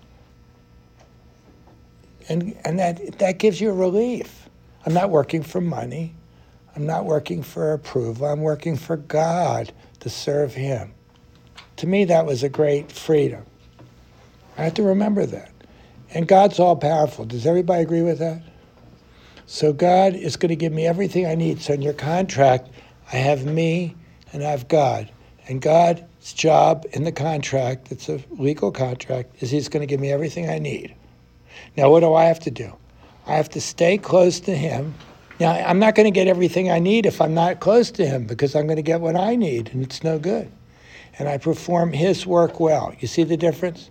And, 2.29 2.57
and 2.64 2.79
that, 2.79 3.18
that 3.18 3.38
gives 3.38 3.61
you 3.61 3.72
relief. 3.72 4.48
I'm 4.87 4.94
not 4.94 5.11
working 5.11 5.42
for 5.42 5.61
money. 5.61 6.14
I'm 6.77 6.87
not 6.87 7.05
working 7.05 7.42
for 7.42 7.72
approval. 7.72 8.27
I'm 8.27 8.40
working 8.40 8.77
for 8.77 8.96
God 8.96 9.72
to 10.00 10.11
serve 10.11 10.55
Him. 10.55 10.92
To 11.77 11.87
me, 11.87 12.05
that 12.07 12.27
was 12.27 12.42
a 12.42 12.48
great 12.48 12.90
freedom. 12.90 13.44
I 14.57 14.64
have 14.64 14.74
to 14.74 14.83
remember 14.83 15.27
that. 15.27 15.54
And 16.14 16.29
God's 16.29 16.61
all 16.61 16.77
powerful. 16.77 17.24
Does 17.24 17.44
everybody 17.44 17.83
agree 17.83 18.03
with 18.03 18.20
that? 18.20 18.40
So 19.46 19.72
God 19.72 20.14
is 20.14 20.37
going 20.37 20.50
to 20.50 20.57
give 20.57 20.72
me 20.72 20.87
everything 20.87 21.27
I 21.27 21.35
need. 21.35 21.61
So 21.61 21.74
in 21.74 21.83
your 21.83 21.92
contract, 21.92 22.70
I 23.12 23.16
have 23.16 23.44
me 23.44 23.96
and 24.33 24.42
I 24.42 24.50
have 24.50 24.68
God. 24.68 25.11
And 25.48 25.61
God's 25.61 26.33
job 26.33 26.87
in 26.92 27.05
the 27.05 27.12
contract, 27.12 27.92
it's 27.92 28.09
a 28.09 28.20
legal 28.31 28.70
contract, 28.70 29.42
is 29.42 29.50
He's 29.50 29.68
going 29.68 29.83
to 29.83 29.87
give 29.87 30.00
me 30.00 30.11
everything 30.11 30.48
I 30.48 30.59
need. 30.59 30.94
Now, 31.77 31.90
what 31.90 32.00
do 32.00 32.14
I 32.14 32.24
have 32.24 32.40
to 32.40 32.50
do? 32.50 32.74
I 33.27 33.35
have 33.35 33.50
to 33.50 33.61
stay 33.61 33.98
close 33.98 34.40
to 34.40 34.57
Him. 34.57 34.94
Now, 35.40 35.50
I'm 35.50 35.79
not 35.79 35.94
going 35.96 36.05
to 36.05 36.11
get 36.11 36.29
everything 36.29 36.70
I 36.70 36.79
need 36.79 37.05
if 37.05 37.20
I'm 37.20 37.35
not 37.35 37.61
close 37.61 37.90
to 37.92 38.07
Him 38.07 38.24
because 38.24 38.55
I'm 38.55 38.66
going 38.66 38.77
to 38.77 38.83
get 38.83 39.00
what 39.00 39.16
I 39.16 39.37
need, 39.37 39.70
and 39.74 39.83
it's 39.83 40.03
no 40.03 40.18
good. 40.18 40.50
And 41.18 41.29
I 41.29 41.38
perform 41.38 41.92
His 41.92 42.27
work 42.27 42.61
well. 42.61 42.94
You 43.00 43.09
see 43.09 43.24
the 43.24 43.37
difference? 43.37 43.90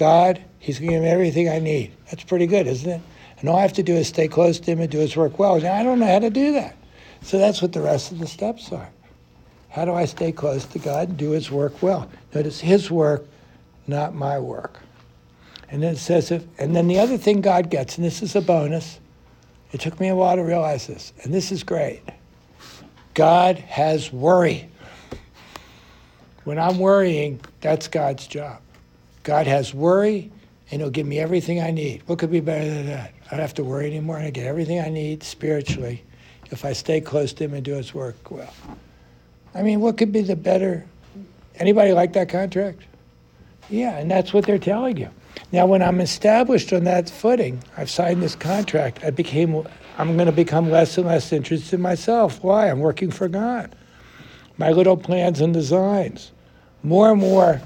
God, 0.00 0.42
He's 0.58 0.78
give 0.78 1.02
me 1.02 1.08
everything 1.08 1.50
I 1.50 1.58
need. 1.58 1.92
That's 2.06 2.24
pretty 2.24 2.46
good, 2.46 2.66
isn't 2.66 2.90
it? 2.90 3.02
And 3.38 3.50
all 3.50 3.56
I 3.56 3.60
have 3.60 3.74
to 3.74 3.82
do 3.82 3.94
is 3.94 4.08
stay 4.08 4.28
close 4.28 4.58
to 4.58 4.70
Him 4.70 4.80
and 4.80 4.88
do 4.88 4.96
His 4.96 5.14
work 5.14 5.38
well. 5.38 5.56
I 5.56 5.82
don't 5.82 5.98
know 5.98 6.06
how 6.06 6.20
to 6.20 6.30
do 6.30 6.52
that. 6.52 6.74
So 7.20 7.36
that's 7.36 7.60
what 7.60 7.74
the 7.74 7.82
rest 7.82 8.10
of 8.10 8.18
the 8.18 8.26
steps 8.26 8.72
are. 8.72 8.88
How 9.68 9.84
do 9.84 9.92
I 9.92 10.06
stay 10.06 10.32
close 10.32 10.64
to 10.64 10.78
God 10.78 11.10
and 11.10 11.18
do 11.18 11.32
His 11.32 11.50
work 11.50 11.82
well? 11.82 12.10
Notice 12.34 12.60
His 12.60 12.90
work, 12.90 13.26
not 13.86 14.14
my 14.14 14.38
work. 14.38 14.80
And 15.68 15.82
then 15.82 15.92
it 15.92 15.98
says, 15.98 16.30
if, 16.30 16.46
and 16.58 16.74
then 16.74 16.88
the 16.88 16.98
other 16.98 17.18
thing 17.18 17.42
God 17.42 17.68
gets, 17.68 17.98
and 17.98 18.04
this 18.04 18.22
is 18.22 18.34
a 18.34 18.40
bonus, 18.40 19.00
it 19.72 19.82
took 19.82 20.00
me 20.00 20.08
a 20.08 20.16
while 20.16 20.36
to 20.36 20.42
realize 20.42 20.86
this, 20.86 21.12
and 21.24 21.34
this 21.34 21.52
is 21.52 21.62
great. 21.62 22.00
God 23.12 23.58
has 23.58 24.10
worry. 24.10 24.66
When 26.44 26.58
I'm 26.58 26.78
worrying, 26.78 27.38
that's 27.60 27.86
God's 27.86 28.26
job. 28.26 28.62
God 29.22 29.46
has 29.46 29.74
worry, 29.74 30.30
and 30.70 30.80
He'll 30.80 30.90
give 30.90 31.06
me 31.06 31.18
everything 31.18 31.60
I 31.60 31.70
need. 31.70 32.02
What 32.06 32.18
could 32.18 32.30
be 32.30 32.40
better 32.40 32.68
than 32.68 32.86
that? 32.86 33.12
I 33.26 33.30
don't 33.30 33.40
have 33.40 33.54
to 33.54 33.64
worry 33.64 33.86
anymore, 33.86 34.16
and 34.16 34.26
I 34.26 34.30
get 34.30 34.46
everything 34.46 34.80
I 34.80 34.88
need 34.88 35.22
spiritually 35.22 36.02
if 36.50 36.64
I 36.64 36.72
stay 36.72 37.00
close 37.00 37.32
to 37.34 37.44
Him 37.44 37.54
and 37.54 37.64
do 37.64 37.74
His 37.74 37.94
work 37.94 38.30
well. 38.30 38.52
I 39.54 39.62
mean, 39.62 39.80
what 39.80 39.98
could 39.98 40.12
be 40.12 40.22
the 40.22 40.36
better? 40.36 40.86
Anybody 41.56 41.92
like 41.92 42.12
that 42.14 42.28
contract? 42.28 42.82
Yeah, 43.68 43.96
and 43.98 44.10
that's 44.10 44.32
what 44.32 44.46
they're 44.46 44.58
telling 44.58 44.96
you. 44.96 45.10
Now, 45.52 45.66
when 45.66 45.82
I'm 45.82 46.00
established 46.00 46.72
on 46.72 46.84
that 46.84 47.10
footing, 47.10 47.62
I've 47.76 47.90
signed 47.90 48.22
this 48.22 48.36
contract. 48.36 49.04
I 49.04 49.10
became, 49.10 49.66
I'm 49.98 50.14
going 50.14 50.26
to 50.26 50.32
become 50.32 50.70
less 50.70 50.96
and 50.96 51.06
less 51.06 51.32
interested 51.32 51.74
in 51.74 51.80
myself. 51.80 52.42
Why? 52.42 52.68
I'm 52.68 52.80
working 52.80 53.10
for 53.10 53.28
God. 53.28 53.74
My 54.58 54.70
little 54.70 54.96
plans 54.96 55.40
and 55.40 55.52
designs. 55.52 56.30
More 56.82 57.10
and 57.10 57.20
more, 57.20 57.60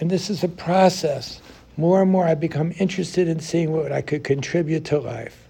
And 0.00 0.10
this 0.10 0.30
is 0.30 0.44
a 0.44 0.48
process. 0.48 1.40
More 1.76 2.02
and 2.02 2.10
more, 2.10 2.26
I 2.26 2.34
become 2.34 2.72
interested 2.78 3.28
in 3.28 3.40
seeing 3.40 3.72
what 3.72 3.92
I 3.92 4.02
could 4.02 4.24
contribute 4.24 4.84
to 4.86 4.98
life 4.98 5.48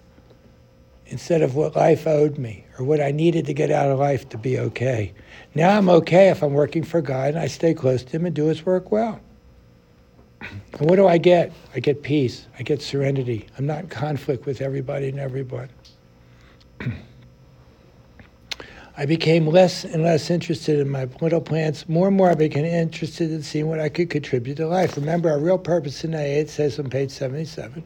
instead 1.06 1.42
of 1.42 1.54
what 1.54 1.74
life 1.74 2.06
owed 2.06 2.38
me 2.38 2.64
or 2.78 2.84
what 2.84 3.00
I 3.00 3.10
needed 3.10 3.46
to 3.46 3.54
get 3.54 3.70
out 3.70 3.90
of 3.90 3.98
life 3.98 4.28
to 4.30 4.38
be 4.38 4.58
okay. 4.58 5.12
Now 5.54 5.76
I'm 5.76 5.88
okay 5.88 6.28
if 6.28 6.42
I'm 6.42 6.52
working 6.52 6.82
for 6.82 7.00
God 7.00 7.30
and 7.30 7.38
I 7.38 7.46
stay 7.46 7.72
close 7.74 8.04
to 8.04 8.10
Him 8.12 8.26
and 8.26 8.34
do 8.34 8.46
His 8.46 8.64
work 8.66 8.92
well. 8.92 9.20
And 10.40 10.88
what 10.88 10.96
do 10.96 11.06
I 11.06 11.18
get? 11.18 11.52
I 11.74 11.80
get 11.80 12.02
peace. 12.02 12.46
I 12.58 12.62
get 12.62 12.80
serenity. 12.82 13.46
I'm 13.56 13.66
not 13.66 13.80
in 13.80 13.88
conflict 13.88 14.46
with 14.46 14.60
everybody 14.60 15.08
and 15.08 15.18
everyone. 15.18 15.70
I 19.00 19.06
became 19.06 19.46
less 19.46 19.84
and 19.84 20.02
less 20.02 20.28
interested 20.28 20.80
in 20.80 20.88
my 20.88 21.08
little 21.20 21.40
plans. 21.40 21.88
More 21.88 22.08
and 22.08 22.16
more, 22.16 22.30
I 22.30 22.34
became 22.34 22.64
interested 22.64 23.30
in 23.30 23.44
seeing 23.44 23.68
what 23.68 23.78
I 23.78 23.88
could 23.88 24.10
contribute 24.10 24.56
to 24.56 24.66
life. 24.66 24.96
Remember, 24.96 25.30
our 25.30 25.38
real 25.38 25.56
purpose 25.56 26.02
in 26.02 26.16
AA, 26.16 26.40
it 26.40 26.50
says 26.50 26.80
on 26.80 26.90
page 26.90 27.12
77, 27.12 27.84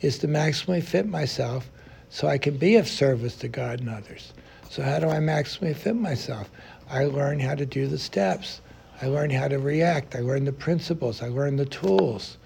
is 0.00 0.16
to 0.18 0.28
maximally 0.28 0.80
fit 0.80 1.08
myself 1.08 1.68
so 2.08 2.28
I 2.28 2.38
can 2.38 2.56
be 2.56 2.76
of 2.76 2.86
service 2.86 3.34
to 3.38 3.48
God 3.48 3.80
and 3.80 3.90
others. 3.90 4.32
So, 4.70 4.84
how 4.84 5.00
do 5.00 5.08
I 5.08 5.16
maximally 5.16 5.74
fit 5.74 5.96
myself? 5.96 6.48
I 6.88 7.06
learn 7.06 7.40
how 7.40 7.56
to 7.56 7.66
do 7.66 7.88
the 7.88 7.98
steps. 7.98 8.60
I 9.02 9.06
learn 9.08 9.30
how 9.30 9.48
to 9.48 9.58
react. 9.58 10.14
I 10.14 10.20
learn 10.20 10.44
the 10.44 10.52
principles. 10.52 11.20
I 11.20 11.30
learn 11.30 11.56
the 11.56 11.66
tools. 11.66 12.36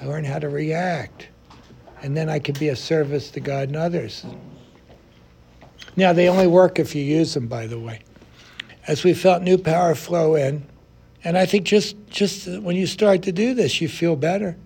I 0.00 0.06
learn 0.06 0.24
how 0.24 0.38
to 0.38 0.48
react. 0.48 1.28
And 2.02 2.16
then 2.16 2.30
I 2.30 2.38
can 2.38 2.54
be 2.54 2.70
of 2.70 2.78
service 2.78 3.30
to 3.32 3.40
God 3.40 3.68
and 3.68 3.76
others. 3.76 4.24
Now, 5.96 6.12
they 6.12 6.28
only 6.28 6.46
work 6.46 6.78
if 6.78 6.94
you 6.94 7.02
use 7.02 7.34
them, 7.34 7.48
by 7.48 7.66
the 7.66 7.78
way. 7.78 8.00
As 8.86 9.04
we 9.04 9.14
felt 9.14 9.42
new 9.42 9.58
power 9.58 9.94
flow 9.94 10.34
in, 10.34 10.64
and 11.24 11.38
I 11.38 11.46
think 11.46 11.66
just, 11.66 11.96
just 12.08 12.48
when 12.60 12.76
you 12.76 12.86
start 12.86 13.22
to 13.22 13.32
do 13.32 13.54
this, 13.54 13.80
you 13.80 13.88
feel 13.88 14.16
better. 14.16 14.56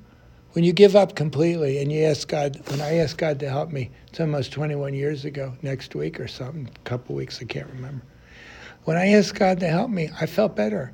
When 0.52 0.64
you 0.64 0.72
give 0.72 0.96
up 0.96 1.14
completely 1.14 1.78
and 1.78 1.92
you 1.92 2.04
ask 2.04 2.26
God, 2.28 2.58
when 2.68 2.80
I 2.80 2.98
asked 2.98 3.18
God 3.18 3.40
to 3.40 3.50
help 3.50 3.72
me, 3.72 3.90
it's 4.08 4.20
almost 4.20 4.52
21 4.52 4.94
years 4.94 5.26
ago, 5.26 5.52
next 5.60 5.94
week 5.94 6.18
or 6.18 6.28
something, 6.28 6.70
a 6.74 6.88
couple 6.88 7.14
weeks, 7.14 7.40
I 7.42 7.44
can't 7.44 7.68
remember. 7.68 8.02
When 8.84 8.96
I 8.96 9.08
asked 9.08 9.34
God 9.34 9.60
to 9.60 9.68
help 9.68 9.90
me, 9.90 10.08
I 10.18 10.26
felt 10.26 10.56
better 10.56 10.92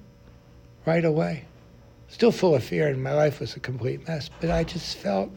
right 0.84 1.04
away. 1.04 1.44
Still 2.08 2.32
full 2.32 2.54
of 2.54 2.64
fear, 2.64 2.88
and 2.88 3.02
my 3.02 3.12
life 3.12 3.38
was 3.38 3.54
a 3.54 3.60
complete 3.60 4.08
mess, 4.08 4.30
but 4.40 4.50
I 4.50 4.64
just 4.64 4.96
felt 4.96 5.30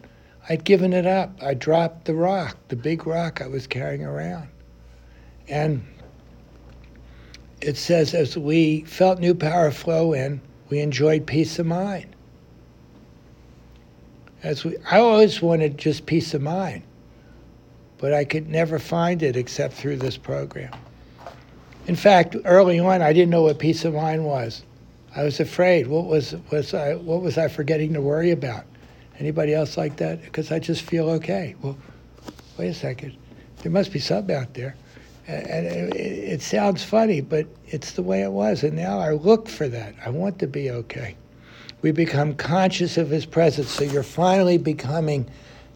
I'd 0.49 0.63
given 0.63 0.93
it 0.93 1.05
up. 1.05 1.37
I 1.43 1.53
dropped 1.53 2.05
the 2.05 2.15
rock, 2.15 2.57
the 2.69 2.75
big 2.75 3.05
rock 3.05 3.41
I 3.41 3.47
was 3.47 3.67
carrying 3.67 4.03
around. 4.03 4.47
And 5.47 5.85
it 7.61 7.77
says, 7.77 8.13
as 8.13 8.37
we 8.37 8.81
felt 8.81 9.19
new 9.19 9.33
power 9.33 9.71
flow 9.71 10.13
in, 10.13 10.41
we 10.69 10.79
enjoyed 10.79 11.25
peace 11.25 11.59
of 11.59 11.65
mind. 11.65 12.07
As 14.43 14.63
we, 14.63 14.77
I 14.89 14.99
always 14.99 15.41
wanted 15.41 15.77
just 15.77 16.05
peace 16.05 16.33
of 16.33 16.41
mind, 16.41 16.83
but 17.97 18.13
I 18.13 18.25
could 18.25 18.47
never 18.47 18.77
find 18.77 19.23
it 19.23 19.35
except 19.35 19.73
through 19.73 19.97
this 19.97 20.17
program. 20.17 20.73
In 21.87 21.95
fact, 21.95 22.35
early 22.45 22.79
on, 22.79 23.01
I 23.01 23.13
didn't 23.13 23.29
know 23.29 23.43
what 23.43 23.59
peace 23.59 23.85
of 23.85 23.93
mind 23.93 24.25
was. 24.25 24.63
I 25.15 25.23
was 25.23 25.39
afraid. 25.39 25.87
What 25.87 26.05
was 26.05 26.35
was 26.51 26.73
I? 26.73 26.95
What 26.95 27.21
was 27.21 27.37
I 27.37 27.47
forgetting 27.47 27.93
to 27.93 28.01
worry 28.01 28.31
about? 28.31 28.65
Anybody 29.17 29.53
else 29.53 29.77
like 29.77 29.95
that? 29.97 30.21
Because 30.21 30.51
I 30.51 30.59
just 30.59 30.81
feel 30.81 31.09
okay. 31.11 31.55
Well, 31.61 31.77
wait 32.57 32.67
a 32.67 32.73
second. 32.73 33.15
There 33.61 33.71
must 33.71 33.93
be 33.93 33.99
something 33.99 34.35
out 34.35 34.53
there. 34.53 34.75
And 35.27 35.65
it, 35.65 35.95
it 35.95 36.41
sounds 36.41 36.83
funny, 36.83 37.21
but 37.21 37.47
it's 37.67 37.93
the 37.93 38.03
way 38.03 38.21
it 38.21 38.31
was. 38.31 38.63
And 38.63 38.75
now 38.75 38.99
I 38.99 39.11
look 39.11 39.47
for 39.47 39.67
that. 39.67 39.95
I 40.05 40.09
want 40.09 40.37
to 40.39 40.47
be 40.47 40.69
okay. 40.69 41.15
We 41.81 41.91
become 41.91 42.35
conscious 42.35 42.97
of 42.97 43.09
His 43.09 43.25
presence. 43.25 43.69
So 43.69 43.83
you're 43.83 44.03
finally 44.03 44.57
becoming, 44.57 45.27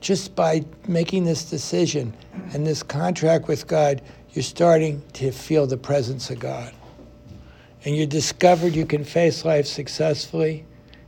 just 0.02 0.36
by 0.36 0.64
making 0.88 1.26
this 1.26 1.50
decision 1.50 2.14
and 2.54 2.66
this 2.66 2.84
contract 2.84 3.48
with 3.48 3.68
God, 3.68 4.02
you're 4.32 4.44
starting 4.44 5.02
to 5.14 5.32
feel 5.32 5.66
the 5.66 5.78
presence 5.78 6.30
of 6.30 6.40
God. 6.40 6.72
And 7.86 7.96
you 7.96 8.06
discovered 8.06 8.76
you 8.76 8.86
can 8.86 9.04
face 9.04 9.46
life 9.46 9.66
successfully. 9.66 10.66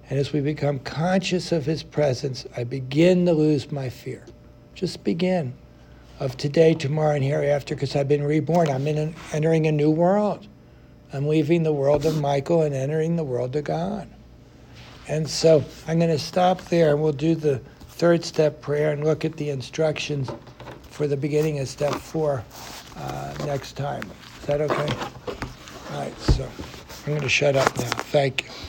And 0.10 0.18
as 0.18 0.34
we 0.34 0.42
become 0.42 0.80
conscious 0.80 1.52
of 1.52 1.66
His 1.66 1.84
presence, 1.84 2.46
I 2.58 2.64
begin 2.64 3.26
to 3.28 3.34
lose 3.34 3.72
my 3.72 3.90
fear. 3.90 4.26
Just 4.74 5.04
begin 5.04 5.54
of 6.22 6.38
today, 6.38 6.76
tomorrow, 6.76 7.16
and 7.16 7.24
hereafter 7.24 7.74
because 7.74 7.96
I've 7.96 8.08
been 8.08 8.24
reborn. 8.24 8.70
I'm 8.70 8.86
an, 8.86 9.16
entering 9.34 9.66
a 9.66 9.72
new 9.72 9.90
world. 9.90 10.48
I'm 11.12 11.28
leaving 11.28 11.64
the 11.64 11.74
world 11.74 12.06
of 12.06 12.22
Michael 12.22 12.62
and 12.62 12.76
entering 12.76 13.16
the 13.16 13.24
world 13.24 13.56
of 13.56 13.64
God. 13.64 14.08
And 15.08 15.28
so 15.28 15.66
I'm 15.88 15.98
going 15.98 16.12
to 16.12 16.20
stop 16.20 16.62
there 16.66 16.92
and 16.92 17.02
we'll 17.02 17.12
do 17.12 17.34
the 17.34 17.58
third 17.90 18.24
step 18.24 18.62
prayer 18.62 18.92
and 18.92 19.04
look 19.04 19.26
at 19.26 19.36
the 19.38 19.50
instructions 19.50 20.30
for 20.92 21.08
the 21.08 21.18
beginning 21.18 21.58
of 21.60 21.68
step 21.68 21.96
four 21.96 22.44
uh, 22.98 23.34
next 23.48 23.74
time. 23.76 24.04
Is 24.42 24.46
that 24.46 24.62
okay? 24.62 24.94
All 25.92 26.02
right, 26.02 26.20
so 26.20 26.48
I'm 27.00 27.14
going 27.14 27.22
to 27.22 27.30
shut 27.30 27.56
up 27.56 27.76
now. 27.80 27.90
Thank 27.90 28.44
you. 28.44 28.52